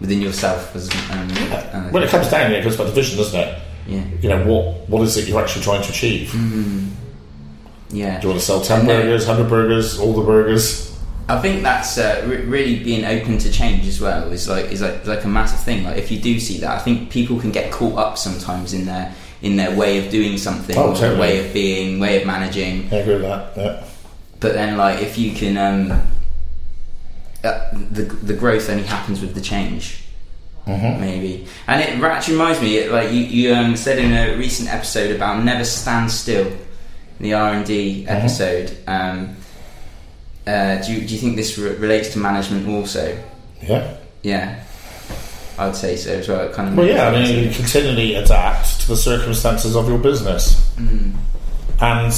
within 0.01 0.19
yourself 0.19 0.75
as 0.75 0.89
um, 1.11 1.29
and- 1.71 1.91
When 1.93 2.01
it 2.01 2.09
comes 2.09 2.27
down, 2.27 2.51
it 2.51 2.63
comes 2.63 2.75
back 2.75 2.87
to 2.87 2.91
vision, 2.93 3.17
doesn't 3.17 3.39
it? 3.39 3.55
yeah 3.87 4.01
You 4.21 4.29
know, 4.29 4.43
what 4.45 4.89
what 4.89 5.01
is 5.03 5.15
it 5.15 5.27
you're 5.27 5.39
actually 5.39 5.63
trying 5.63 5.83
to 5.83 5.89
achieve? 5.89 6.33
yeah 7.91 8.19
Do 8.19 8.27
you 8.27 8.29
want 8.29 8.39
to 8.39 8.45
sell 8.45 8.61
10 8.61 8.85
then- 8.85 9.01
burgers, 9.01 9.25
100 9.27 9.47
burgers, 9.49 9.99
all 9.99 10.13
the 10.13 10.21
burgers? 10.23 10.91
I 11.29 11.39
think 11.41 11.61
that's 11.61 11.97
uh, 11.97 12.23
re- 12.25 12.37
really 12.45 12.79
being 12.83 13.03
open 13.05 13.37
to 13.39 13.51
change 13.51 13.85
as 13.87 13.99
well 13.99 14.31
is 14.31 14.47
like 14.47 14.71
is 14.71 14.81
like 14.81 15.05
like 15.05 15.23
a 15.25 15.27
massive 15.27 15.59
thing. 15.59 15.83
Like 15.83 15.97
if 15.97 16.09
you 16.09 16.19
do 16.19 16.39
see 16.39 16.57
that, 16.59 16.71
I 16.71 16.79
think 16.79 17.09
people 17.09 17.37
can 17.39 17.51
get 17.51 17.69
caught 17.69 17.97
up 17.97 18.17
sometimes 18.17 18.73
in 18.73 18.85
their 18.85 19.13
in 19.41 19.55
their 19.55 19.75
way 19.75 20.03
of 20.03 20.11
doing 20.11 20.37
something, 20.37 20.77
Oh, 20.77 20.91
or 20.91 20.95
totally. 20.95 21.19
way 21.19 21.45
of 21.47 21.53
being, 21.53 21.99
way 21.99 22.19
of 22.21 22.25
managing. 22.27 22.87
I 22.91 22.97
agree 22.97 23.13
with 23.15 23.23
that. 23.23 23.53
Yeah. 23.57 23.83
But 24.39 24.53
then, 24.53 24.77
like 24.77 25.01
if 25.01 25.17
you 25.17 25.31
can, 25.33 25.57
um, 25.57 26.01
uh, 27.43 27.69
the 27.91 28.03
the 28.03 28.33
growth 28.33 28.69
only 28.69 28.83
happens 28.83 29.21
with 29.21 29.33
the 29.35 29.41
change. 29.41 30.03
Maybe, 30.65 31.47
and 31.67 31.81
it 31.81 32.03
actually 32.03 32.33
reminds 32.33 32.59
me, 32.59 32.75
it- 32.77 32.91
like 32.91 33.09
you, 33.13 33.21
you 33.21 33.53
um, 33.55 33.77
said 33.77 33.99
in 33.99 34.11
a 34.11 34.35
recent 34.35 34.67
episode 34.67 35.15
about 35.15 35.41
never 35.45 35.63
stand 35.63 36.11
still, 36.11 36.51
the 37.21 37.33
R 37.33 37.53
and 37.53 37.65
D 37.65 38.05
episode. 38.05 38.75
Um, 38.85 39.37
uh, 40.45 40.75
do 40.81 40.91
you 40.91 41.07
do 41.07 41.13
you 41.13 41.19
think 41.21 41.37
this 41.37 41.57
re- 41.57 41.75
relates 41.75 42.09
to 42.13 42.19
management 42.19 42.67
also? 42.67 43.17
Yeah. 43.61 43.95
Yeah, 44.23 44.61
I 45.57 45.67
would 45.67 45.75
say 45.77 45.95
so 45.95 46.11
as 46.15 46.27
well. 46.27 46.41
It 46.49 46.53
kind 46.53 46.67
of 46.67 46.75
Well, 46.75 46.85
yeah, 46.85 47.07
I 47.07 47.11
mean, 47.11 47.45
you 47.45 47.49
continually 47.55 48.15
adapt 48.15 48.76
to 48.87 48.93
the 48.93 48.97
circumstances 48.97 49.75
of 49.75 49.89
your 49.89 49.97
business 49.97 50.73
hmm. 50.75 51.11
and 51.81 52.13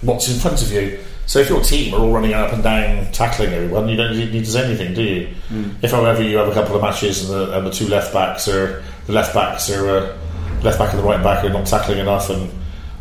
what's 0.00 0.28
in 0.32 0.40
front 0.40 0.62
of 0.62 0.72
you. 0.72 0.98
So 1.26 1.40
if 1.40 1.50
your 1.50 1.60
team 1.60 1.92
are 1.92 1.98
all 1.98 2.12
running 2.12 2.32
up 2.32 2.52
and 2.52 2.62
down 2.62 3.12
tackling 3.12 3.52
everyone, 3.52 3.88
you 3.88 3.96
don't 3.96 4.16
need 4.16 4.32
to 4.32 4.46
say 4.46 4.64
anything, 4.64 4.94
do 4.94 5.02
you? 5.02 5.26
Hmm. 5.48 5.70
If, 5.82 5.90
however, 5.90 6.22
you 6.22 6.38
have 6.38 6.48
a 6.48 6.54
couple 6.54 6.74
of 6.74 6.80
matches 6.82 7.28
and 7.28 7.38
the, 7.38 7.58
and 7.58 7.66
the 7.66 7.70
two 7.70 7.86
left 7.88 8.14
backs 8.14 8.48
are 8.48 8.82
the 9.06 9.12
left 9.12 9.34
backs 9.34 9.68
are 9.70 9.88
uh, 9.88 10.18
left 10.62 10.78
back 10.78 10.94
and 10.94 10.98
the 11.00 11.06
right 11.06 11.22
back 11.22 11.44
are 11.44 11.50
not 11.50 11.66
tackling 11.66 11.98
enough 11.98 12.30
and 12.30 12.50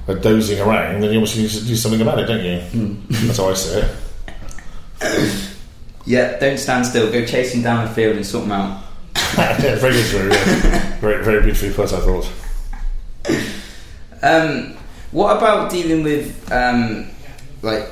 are 0.09 0.19
dozing 0.19 0.59
around, 0.59 1.01
then 1.01 1.11
you 1.11 1.19
obviously 1.19 1.43
need 1.43 1.51
to 1.51 1.65
do 1.65 1.75
something 1.75 2.01
about 2.01 2.19
it, 2.19 2.25
don't 2.25 2.43
you? 2.43 2.59
Hmm. 2.59 3.27
That's 3.27 3.37
how 3.37 3.49
I 3.49 3.53
see 3.53 3.81
it. 5.01 5.55
yeah. 6.05 6.37
Don't 6.39 6.57
stand 6.57 6.85
still. 6.85 7.11
Go 7.11 7.25
chasing 7.25 7.61
down 7.61 7.85
the 7.85 7.91
field 7.91 8.17
and 8.17 8.25
sort 8.25 8.43
them 8.43 8.51
out. 8.51 8.83
yeah, 9.37 9.75
very 9.75 9.93
good. 9.93 10.33
Yeah. 10.33 10.81
Very, 11.05 11.23
very 11.23 11.41
beautifully 11.41 11.71
put, 11.71 11.93
I 11.93 11.99
thought. 11.99 12.31
Um, 14.23 14.75
what 15.11 15.37
about 15.37 15.69
dealing 15.69 16.01
with 16.01 16.51
um, 16.51 17.07
like 17.61 17.87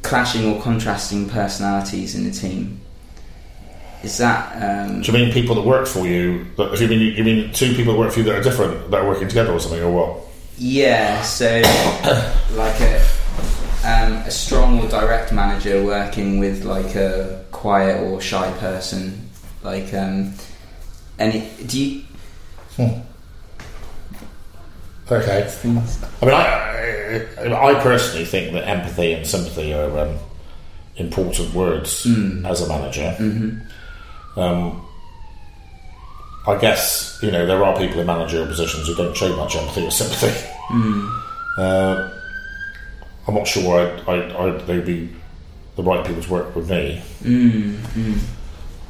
clashing 0.00 0.50
or 0.50 0.62
contrasting 0.62 1.28
personalities 1.28 2.14
in 2.14 2.24
the 2.24 2.30
team? 2.30 2.80
Is 4.02 4.16
that 4.16 4.88
um, 4.88 5.02
Do 5.02 5.12
you 5.12 5.18
mean 5.18 5.32
people 5.32 5.54
that 5.56 5.62
work 5.62 5.86
for 5.86 6.06
you? 6.06 6.46
If 6.56 6.80
you 6.80 6.88
mean 6.88 7.00
you 7.00 7.22
mean 7.22 7.52
two 7.52 7.74
people 7.74 7.92
that 7.92 7.98
work 7.98 8.12
for 8.12 8.20
you 8.20 8.24
that 8.26 8.38
are 8.38 8.42
different 8.42 8.90
that 8.90 9.02
are 9.02 9.06
working 9.06 9.28
together 9.28 9.52
or 9.52 9.60
something, 9.60 9.82
or 9.82 9.92
what? 9.92 10.20
yeah? 10.56 11.22
So 11.22 11.46
like 12.54 12.80
a 12.80 13.04
um, 13.84 14.12
a 14.24 14.30
strong 14.30 14.80
or 14.80 14.88
direct 14.88 15.32
manager 15.32 15.84
working 15.84 16.38
with 16.38 16.64
like 16.64 16.94
a 16.94 17.44
quiet 17.50 18.00
or 18.02 18.20
shy 18.20 18.50
person? 18.58 19.28
Like, 19.62 19.92
um, 19.94 20.34
any 21.18 21.48
do 21.66 21.80
you? 21.80 22.02
Okay. 25.10 25.46
Things? 25.48 26.02
I 26.22 26.24
mean, 26.24 26.34
I, 26.34 27.26
I, 27.52 27.70
I 27.72 27.82
personally 27.82 28.24
think 28.24 28.52
that 28.52 28.66
empathy 28.68 29.12
and 29.12 29.26
sympathy 29.26 29.74
are 29.74 29.98
um, 29.98 30.18
important 30.96 31.52
words 31.54 32.06
as 32.46 32.60
a 32.62 32.68
manager. 32.68 33.14
Um, 34.36 34.86
I 36.46 36.58
guess 36.58 37.18
you 37.22 37.30
know 37.30 37.46
there 37.46 37.62
are 37.62 37.76
people 37.78 38.00
in 38.00 38.06
managerial 38.06 38.48
positions 38.48 38.86
who 38.88 38.94
don't 38.96 39.16
show 39.16 39.34
much 39.36 39.54
empathy 39.56 39.86
or 39.86 39.90
sympathy. 39.90 40.48
Uh, 41.58 42.10
I'm 43.28 43.34
not 43.34 43.46
sure 43.46 43.78
I'd, 43.78 44.08
I'd, 44.08 44.32
I'd, 44.32 44.60
they'd 44.66 44.86
be 44.86 45.10
the 45.76 45.82
right 45.82 46.02
people 46.06 46.22
to 46.22 46.30
work 46.32 46.56
with 46.56 46.70
me. 46.70 47.02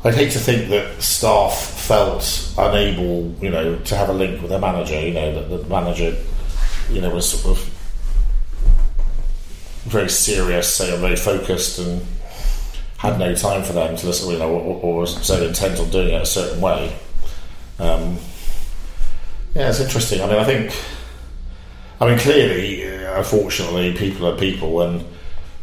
I'd 0.04 0.14
hate 0.14 0.32
to 0.32 0.40
think 0.40 0.68
that 0.70 1.00
staff 1.00 1.54
felt 1.54 2.52
unable, 2.58 3.34
you 3.40 3.50
know, 3.50 3.78
to 3.78 3.96
have 3.96 4.08
a 4.08 4.12
link 4.12 4.40
with 4.40 4.50
their 4.50 4.58
manager. 4.58 5.00
You 5.00 5.14
know, 5.14 5.34
that 5.34 5.62
the 5.62 5.68
manager, 5.68 6.16
you 6.90 7.00
know, 7.00 7.10
was 7.10 7.30
sort 7.30 7.56
of 7.56 7.64
very 9.84 10.08
serious, 10.08 10.74
say, 10.74 10.96
very 10.98 11.14
focused, 11.14 11.78
and 11.78 12.04
had 12.98 13.18
no 13.18 13.34
time 13.34 13.62
for 13.62 13.72
them 13.74 13.96
to 13.96 14.06
listen, 14.06 14.30
you 14.30 14.38
know, 14.38 14.50
or, 14.50 14.80
or 14.80 15.00
was 15.00 15.24
so 15.24 15.40
intent 15.44 15.78
on 15.78 15.90
doing 15.90 16.14
it 16.14 16.22
a 16.22 16.26
certain 16.26 16.60
way. 16.60 16.96
Um, 17.78 18.18
yeah, 19.54 19.68
it's 19.68 19.80
interesting. 19.80 20.20
I 20.20 20.26
mean, 20.26 20.38
I 20.38 20.44
think, 20.44 20.74
I 22.00 22.08
mean, 22.08 22.18
clearly, 22.18 22.88
uh, 22.88 23.18
unfortunately, 23.18 23.92
people 23.94 24.26
are 24.26 24.36
people, 24.36 24.82
and 24.82 25.04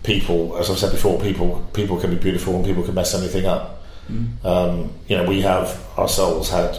people, 0.03 0.57
as 0.57 0.69
I've 0.69 0.77
said 0.77 0.91
before, 0.91 1.19
people 1.19 1.67
people 1.73 1.99
can 1.99 2.11
be 2.11 2.17
beautiful, 2.17 2.55
and 2.55 2.63
people 2.63 2.83
can 2.83 2.93
mess 2.93 3.13
anything 3.13 3.45
up. 3.45 3.78
Um, 4.43 4.93
you 5.07 5.17
know, 5.17 5.25
we 5.25 5.41
have 5.41 5.79
ourselves 5.97 6.49
had 6.49 6.77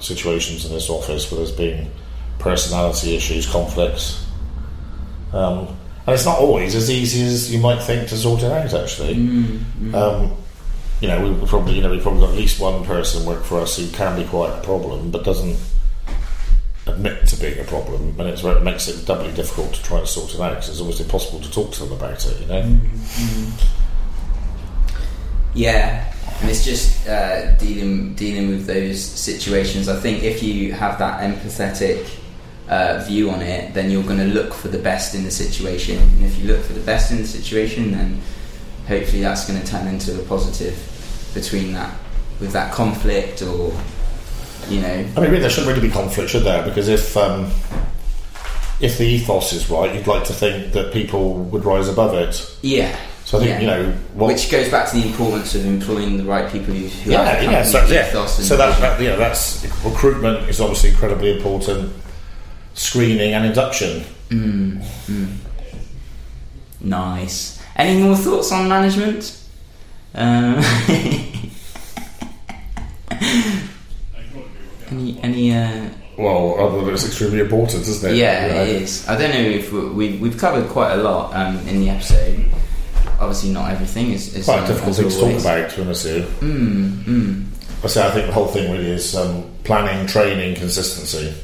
situations 0.00 0.64
in 0.64 0.72
this 0.72 0.88
office 0.90 1.30
where 1.30 1.38
there's 1.38 1.52
been 1.52 1.90
personality 2.38 3.16
issues, 3.16 3.50
conflicts, 3.50 4.26
um, 5.32 5.66
and 6.06 6.14
it's 6.14 6.24
not 6.24 6.38
always 6.38 6.74
as 6.74 6.90
easy 6.90 7.22
as 7.22 7.52
you 7.52 7.60
might 7.60 7.82
think 7.82 8.08
to 8.08 8.16
sort 8.16 8.42
it 8.42 8.50
out. 8.50 8.72
Actually, 8.72 9.14
um, 9.94 10.36
you 11.00 11.08
know, 11.08 11.32
we 11.32 11.46
probably 11.46 11.74
you 11.74 11.82
know 11.82 11.90
we 11.90 12.00
probably 12.00 12.20
got 12.20 12.30
at 12.30 12.36
least 12.36 12.60
one 12.60 12.84
person 12.84 13.26
work 13.26 13.44
for 13.44 13.60
us 13.60 13.76
who 13.76 13.88
can 13.90 14.16
be 14.16 14.26
quite 14.26 14.50
a 14.50 14.62
problem, 14.62 15.10
but 15.10 15.24
doesn't 15.24 15.58
admit 16.86 17.26
to 17.26 17.38
being 17.38 17.58
a 17.58 17.64
problem, 17.64 18.18
and 18.18 18.28
it's 18.28 18.42
where 18.42 18.56
it 18.56 18.62
makes 18.62 18.88
it 18.88 19.04
doubly 19.06 19.32
difficult 19.32 19.74
to 19.74 19.82
try 19.82 19.98
and 19.98 20.08
sort 20.08 20.34
it 20.34 20.40
out 20.40 20.50
because 20.50 20.70
it's 20.70 20.80
almost 20.80 21.00
impossible 21.00 21.40
to 21.40 21.50
talk 21.50 21.72
to 21.72 21.84
them 21.84 21.92
about 21.92 22.24
it. 22.24 22.40
You 22.40 22.46
know. 22.46 22.80
Yeah, 25.54 26.12
and 26.40 26.50
it's 26.50 26.64
just 26.64 27.06
uh, 27.08 27.52
dealing 27.56 28.14
dealing 28.14 28.48
with 28.48 28.66
those 28.66 29.02
situations. 29.02 29.88
I 29.88 29.98
think 29.98 30.22
if 30.22 30.42
you 30.42 30.72
have 30.72 30.98
that 30.98 31.20
empathetic 31.20 32.08
uh, 32.68 33.04
view 33.06 33.30
on 33.30 33.40
it, 33.40 33.74
then 33.74 33.90
you're 33.90 34.04
going 34.04 34.18
to 34.18 34.26
look 34.26 34.54
for 34.54 34.68
the 34.68 34.78
best 34.78 35.14
in 35.14 35.24
the 35.24 35.30
situation. 35.30 35.98
And 35.98 36.24
if 36.24 36.38
you 36.38 36.46
look 36.46 36.62
for 36.62 36.74
the 36.74 36.80
best 36.80 37.10
in 37.10 37.18
the 37.18 37.26
situation, 37.26 37.92
then 37.92 38.20
hopefully 38.86 39.22
that's 39.22 39.48
going 39.48 39.60
to 39.60 39.66
turn 39.66 39.86
into 39.86 40.20
a 40.20 40.24
positive 40.24 40.76
between 41.34 41.72
that 41.72 41.96
with 42.40 42.52
that 42.52 42.72
conflict 42.72 43.42
or 43.42 43.72
you 44.68 44.80
know. 44.80 44.88
I 44.88 45.20
mean, 45.20 45.30
really, 45.30 45.38
there 45.40 45.50
shouldn't 45.50 45.74
really 45.74 45.86
be 45.86 45.92
conflict, 45.92 46.30
should 46.30 46.44
there? 46.44 46.64
Because 46.64 46.88
if 46.88 47.16
um, 47.16 47.50
if 48.80 48.98
the 48.98 49.04
ethos 49.04 49.52
is 49.52 49.68
right, 49.70 49.92
you'd 49.94 50.06
like 50.06 50.24
to 50.24 50.32
think 50.32 50.72
that 50.72 50.92
people 50.92 51.34
would 51.34 51.64
rise 51.64 51.88
above 51.88 52.14
it. 52.14 52.56
Yeah. 52.62 52.96
So 53.28 53.36
I 53.36 53.40
think 53.44 53.50
Yeah. 53.50 53.60
you 53.60 53.66
know 53.66 53.92
what. 54.14 54.28
Which 54.28 54.50
goes 54.50 54.70
back 54.70 54.88
to 54.88 54.96
the 54.96 55.06
importance 55.06 55.54
of 55.54 55.66
employing 55.66 56.16
the 56.16 56.24
right 56.24 56.50
people 56.50 56.72
who, 56.72 56.86
who 56.86 57.10
yeah, 57.10 57.24
have 57.26 57.42
yeah, 57.42 57.62
so, 57.62 57.78
company 57.80 57.96
yeah. 57.96 58.26
so 58.26 58.56
that, 58.56 58.80
that 58.80 58.98
you 58.98 59.08
know 59.08 59.18
that's 59.18 59.66
recruitment 59.84 60.48
is 60.48 60.62
obviously 60.62 60.88
incredibly 60.88 61.36
important. 61.36 61.92
Screening 62.72 63.34
and 63.34 63.44
induction. 63.44 64.02
Nice. 66.80 67.60
Any 67.76 68.02
more 68.02 68.16
thoughts 68.16 68.50
on 68.50 68.66
management? 68.66 69.38
Um, 70.14 70.54
any, 74.90 75.20
any, 75.22 75.54
uh, 75.54 75.90
Well, 76.16 76.58
other 76.60 76.82
than 76.82 76.94
it's 76.94 77.04
extremely 77.06 77.40
important, 77.40 77.82
isn't 77.86 78.10
it? 78.10 78.16
yeah, 78.16 78.46
You 78.46 78.52
know? 78.54 78.62
it 78.62 78.68
is. 78.82 79.06
I 79.06 79.18
don't 79.18 79.30
know 79.32 79.40
if 79.40 79.70
we, 79.70 79.80
we, 79.90 80.16
we've 80.16 80.38
covered 80.38 80.66
quite 80.70 80.92
a 80.94 81.02
lot 81.02 81.34
um, 81.34 81.58
in 81.68 81.80
the 81.80 81.90
episode. 81.90 82.46
Obviously, 83.20 83.50
not 83.50 83.70
everything 83.72 84.12
is, 84.12 84.34
is 84.34 84.44
Quite 84.44 84.58
um, 84.60 84.64
a 84.64 84.68
difficult 84.68 84.96
thing 84.96 85.08
to 85.10 85.18
talk 85.18 85.40
about, 85.40 85.70
to 85.70 85.76
be 85.76 85.82
honest 85.82 86.04
with 86.04 86.42
you. 86.42 86.48
Mm, 86.48 87.02
mm. 87.04 87.44
I 87.84 87.86
say 87.88 88.06
I 88.06 88.10
think 88.12 88.26
the 88.26 88.32
whole 88.32 88.46
thing 88.48 88.70
really 88.72 88.90
is 88.90 89.14
um, 89.16 89.44
planning, 89.64 90.06
training, 90.06 90.54
consistency. 90.56 91.34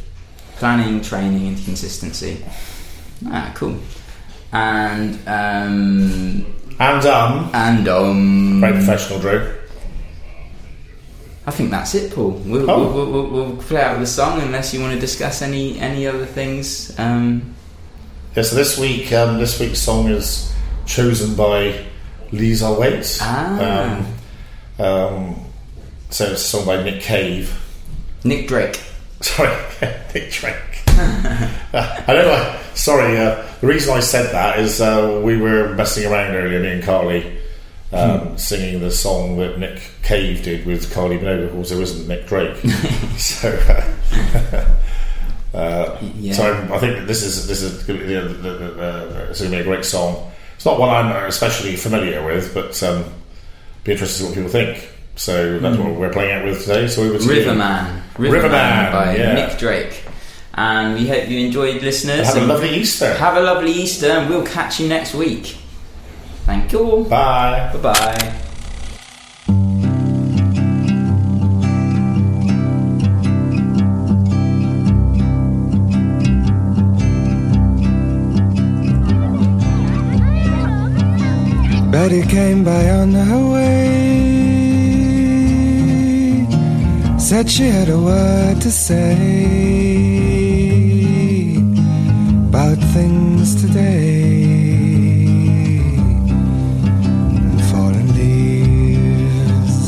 Planning, 0.56 1.00
training, 1.02 1.48
and 1.48 1.64
consistency. 1.64 2.44
Ah, 3.26 3.50
cool. 3.54 3.76
And 4.52 5.14
um, 5.26 6.46
And 6.78 7.06
um, 7.06 7.50
and 7.54 7.88
um, 7.88 8.60
very 8.60 8.74
professional, 8.74 9.18
Drew. 9.18 9.52
I 11.46 11.50
think 11.50 11.70
that's 11.70 11.94
it, 11.94 12.12
Paul. 12.14 12.30
We'll, 12.46 12.70
Oh. 12.70 12.92
we'll, 12.94 13.10
we'll, 13.12 13.30
we'll 13.30 13.56
play 13.56 13.82
out 13.82 13.98
the 13.98 14.06
song 14.06 14.40
unless 14.40 14.72
you 14.72 14.80
want 14.80 14.94
to 14.94 15.00
discuss 15.00 15.42
any 15.42 15.78
any 15.78 16.06
other 16.06 16.24
things. 16.26 16.96
Um, 16.98 17.54
Yeah, 18.36 18.44
so 18.44 18.56
this 18.56 18.78
week, 18.78 19.12
um, 19.12 19.38
this 19.38 19.58
week's 19.60 19.80
song 19.80 20.08
is 20.08 20.53
chosen 20.86 21.34
by 21.36 21.84
Lisa 22.32 22.72
Waits. 22.72 23.18
Ah. 23.22 24.06
Um, 24.78 24.84
um, 24.84 25.36
so 26.10 26.24
it's 26.32 26.42
a 26.42 26.44
song 26.44 26.66
by 26.66 26.82
Nick 26.82 27.00
Cave. 27.02 27.60
Nick 28.24 28.48
Drake. 28.48 28.80
Sorry, 29.20 29.50
Nick 30.14 30.30
Drake. 30.30 30.54
I 30.88 32.04
don't 32.06 32.26
know. 32.26 32.60
Sorry, 32.74 33.16
uh, 33.16 33.44
the 33.60 33.66
reason 33.66 33.96
I 33.96 34.00
said 34.00 34.32
that 34.32 34.58
is 34.60 34.80
uh, 34.80 35.20
we 35.24 35.36
were 35.36 35.74
messing 35.74 36.10
around 36.10 36.34
earlier, 36.34 36.60
me 36.60 36.70
and 36.72 36.82
Carly, 36.82 37.38
um, 37.92 38.36
singing 38.36 38.80
the 38.80 38.90
song 38.90 39.36
that 39.38 39.58
Nick 39.58 39.80
Cave 40.02 40.42
did 40.42 40.66
with 40.66 40.92
Carly 40.92 41.18
Minogue. 41.18 41.46
Of 41.46 41.52
course, 41.52 41.70
there 41.70 41.80
isn't 41.80 42.06
Nick 42.08 42.26
Drake. 42.26 42.56
so, 43.16 43.48
uh, 43.68 45.56
uh, 45.56 45.98
Yeah. 46.16 46.32
so 46.34 46.52
I, 46.52 46.76
I 46.76 46.78
think 46.78 47.06
this 47.06 47.22
is 47.22 47.46
this 47.46 47.62
is 47.62 47.88
you 47.88 47.94
know, 47.94 48.26
uh, 48.26 49.26
it's 49.30 49.40
going 49.40 49.50
to 49.52 49.56
be 49.56 49.60
a 49.60 49.64
great 49.64 49.84
song. 49.84 50.30
It's 50.54 50.64
not 50.64 50.78
one 50.78 50.90
I'm 50.90 51.26
especially 51.26 51.76
familiar 51.76 52.24
with, 52.24 52.54
but 52.54 52.80
um, 52.82 53.04
be 53.84 53.92
interested 53.92 54.18
to 54.18 54.22
see 54.22 54.24
what 54.26 54.34
people 54.34 54.50
think. 54.50 54.90
So 55.16 55.58
that's 55.58 55.78
what 55.78 55.94
we're 55.94 56.12
playing 56.12 56.32
out 56.32 56.44
with 56.44 56.62
today. 56.62 56.88
So 56.88 57.02
over 57.04 57.18
to 57.18 57.24
you. 57.24 57.30
Riverman. 57.30 58.02
Riverman, 58.18 58.92
by 58.92 59.16
yeah. 59.16 59.34
Nick 59.34 59.58
Drake. 59.58 60.02
And 60.54 60.94
we 60.94 61.08
hope 61.08 61.28
you 61.28 61.44
enjoyed, 61.44 61.82
listeners. 61.82 62.26
Have 62.26 62.42
a 62.42 62.46
lovely 62.46 62.70
Easter. 62.70 63.14
Have 63.14 63.36
a 63.36 63.40
lovely 63.40 63.72
Easter, 63.72 64.08
and 64.08 64.30
we'll 64.30 64.46
catch 64.46 64.78
you 64.80 64.88
next 64.88 65.14
week. 65.14 65.56
Thank 66.46 66.72
you. 66.72 67.06
Bye. 67.08 67.70
Bye 67.74 67.78
bye. 67.78 68.40
Betty 82.04 82.20
came 82.28 82.60
by 82.62 82.90
on 82.90 83.14
her 83.14 83.44
way. 83.54 83.96
Said 87.18 87.50
she 87.50 87.66
had 87.76 87.88
a 87.88 87.98
word 87.98 88.60
to 88.60 88.70
say 88.70 89.16
about 92.48 92.76
things 92.92 93.54
today. 93.62 94.44
Fallen 97.70 98.08
leaves. 98.18 99.84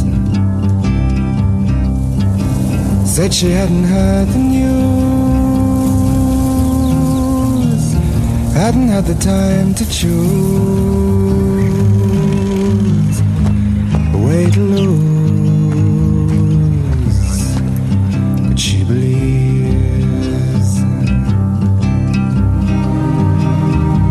Said 3.14 3.34
she 3.34 3.50
hadn't 3.50 3.84
heard 3.84 4.28
the 4.28 4.38
news. 4.38 4.76
Hadn't 8.54 8.88
had 8.88 9.04
the 9.04 9.16
time 9.16 9.74
to 9.74 9.84
choose 9.90 11.25
to 14.52 14.60
lose, 14.60 16.36
but 18.48 18.58
she 18.58 18.84
believes. 18.84 20.70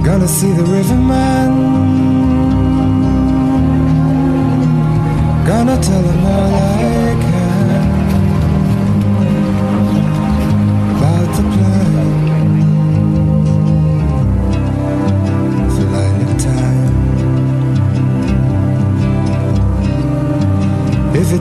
Gonna 0.05 0.27
see 0.27 0.51
the 0.51 0.63
riverman. 0.63 1.51
Gonna 5.47 5.77
tell 5.81 6.01
him 6.01 6.25
all 6.25 6.53
I 6.55 6.74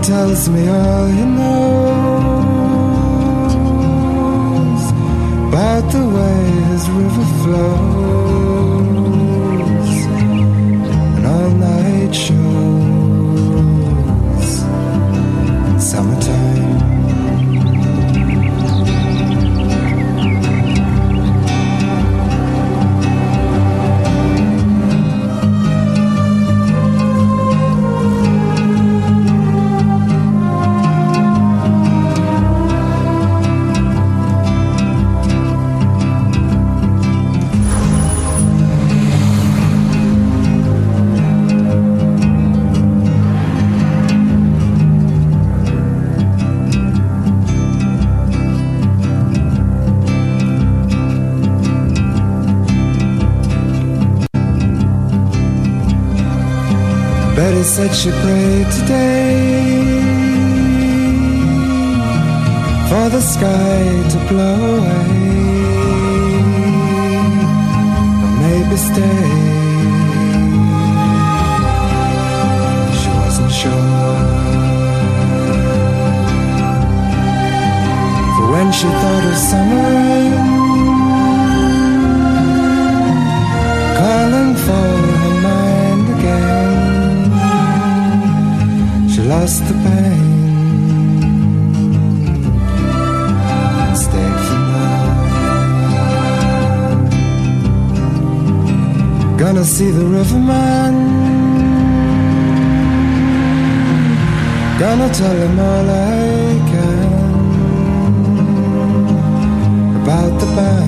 tells 0.06 0.50
me 0.50 0.68
all 0.68 1.06
he 1.06 1.24
knows 1.24 2.44
about 5.48 5.84
the 5.92 6.04
way 6.16 6.44
his 6.68 6.84
river 6.90 7.26
flows 7.42 8.63
Betty 57.64 57.76
said 57.76 57.94
she 57.94 58.10
prayed 58.10 58.70
today 58.72 59.84
for 62.88 63.08
the 63.08 63.20
sky 63.20 64.08
to 64.10 64.18
blow 64.28 64.76
away, 64.78 65.08
or 68.22 68.30
maybe 68.44 68.76
stay. 68.76 69.30
She 72.98 73.08
wasn't 73.20 73.52
sure. 73.60 74.18
For 78.36 78.46
when 78.52 78.68
she 78.72 78.88
thought 79.00 79.24
of 79.30 79.36
summer 79.48 79.90
calling 83.98 84.54
for 84.66 85.03
Lost 89.44 89.60
the 89.68 89.74
pain 89.84 90.24
stayed 94.04 94.38
for 94.46 94.60
now. 94.72 95.04
Gonna 99.36 99.64
see 99.64 99.90
the 99.90 100.06
riverman. 100.16 100.94
Gonna 104.78 105.08
tell 105.12 105.36
him 105.44 105.58
all 105.58 105.90
I 105.90 106.58
can 106.70 107.10
about 110.00 110.32
the 110.40 110.46
band. 110.56 110.83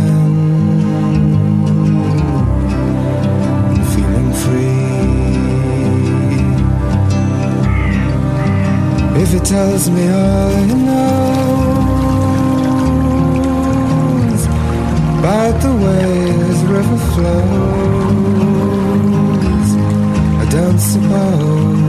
If 9.28 9.32
he 9.32 9.40
tells 9.40 9.90
me 9.90 10.08
all 10.08 10.50
he 10.50 10.74
knows 10.86 11.16
about 15.18 15.60
the 15.60 15.74
way 15.84 16.30
his 16.44 16.62
river 16.62 16.98
flows, 17.12 17.30
I 20.42 20.44
don't 20.48 20.78
suppose 20.78 21.85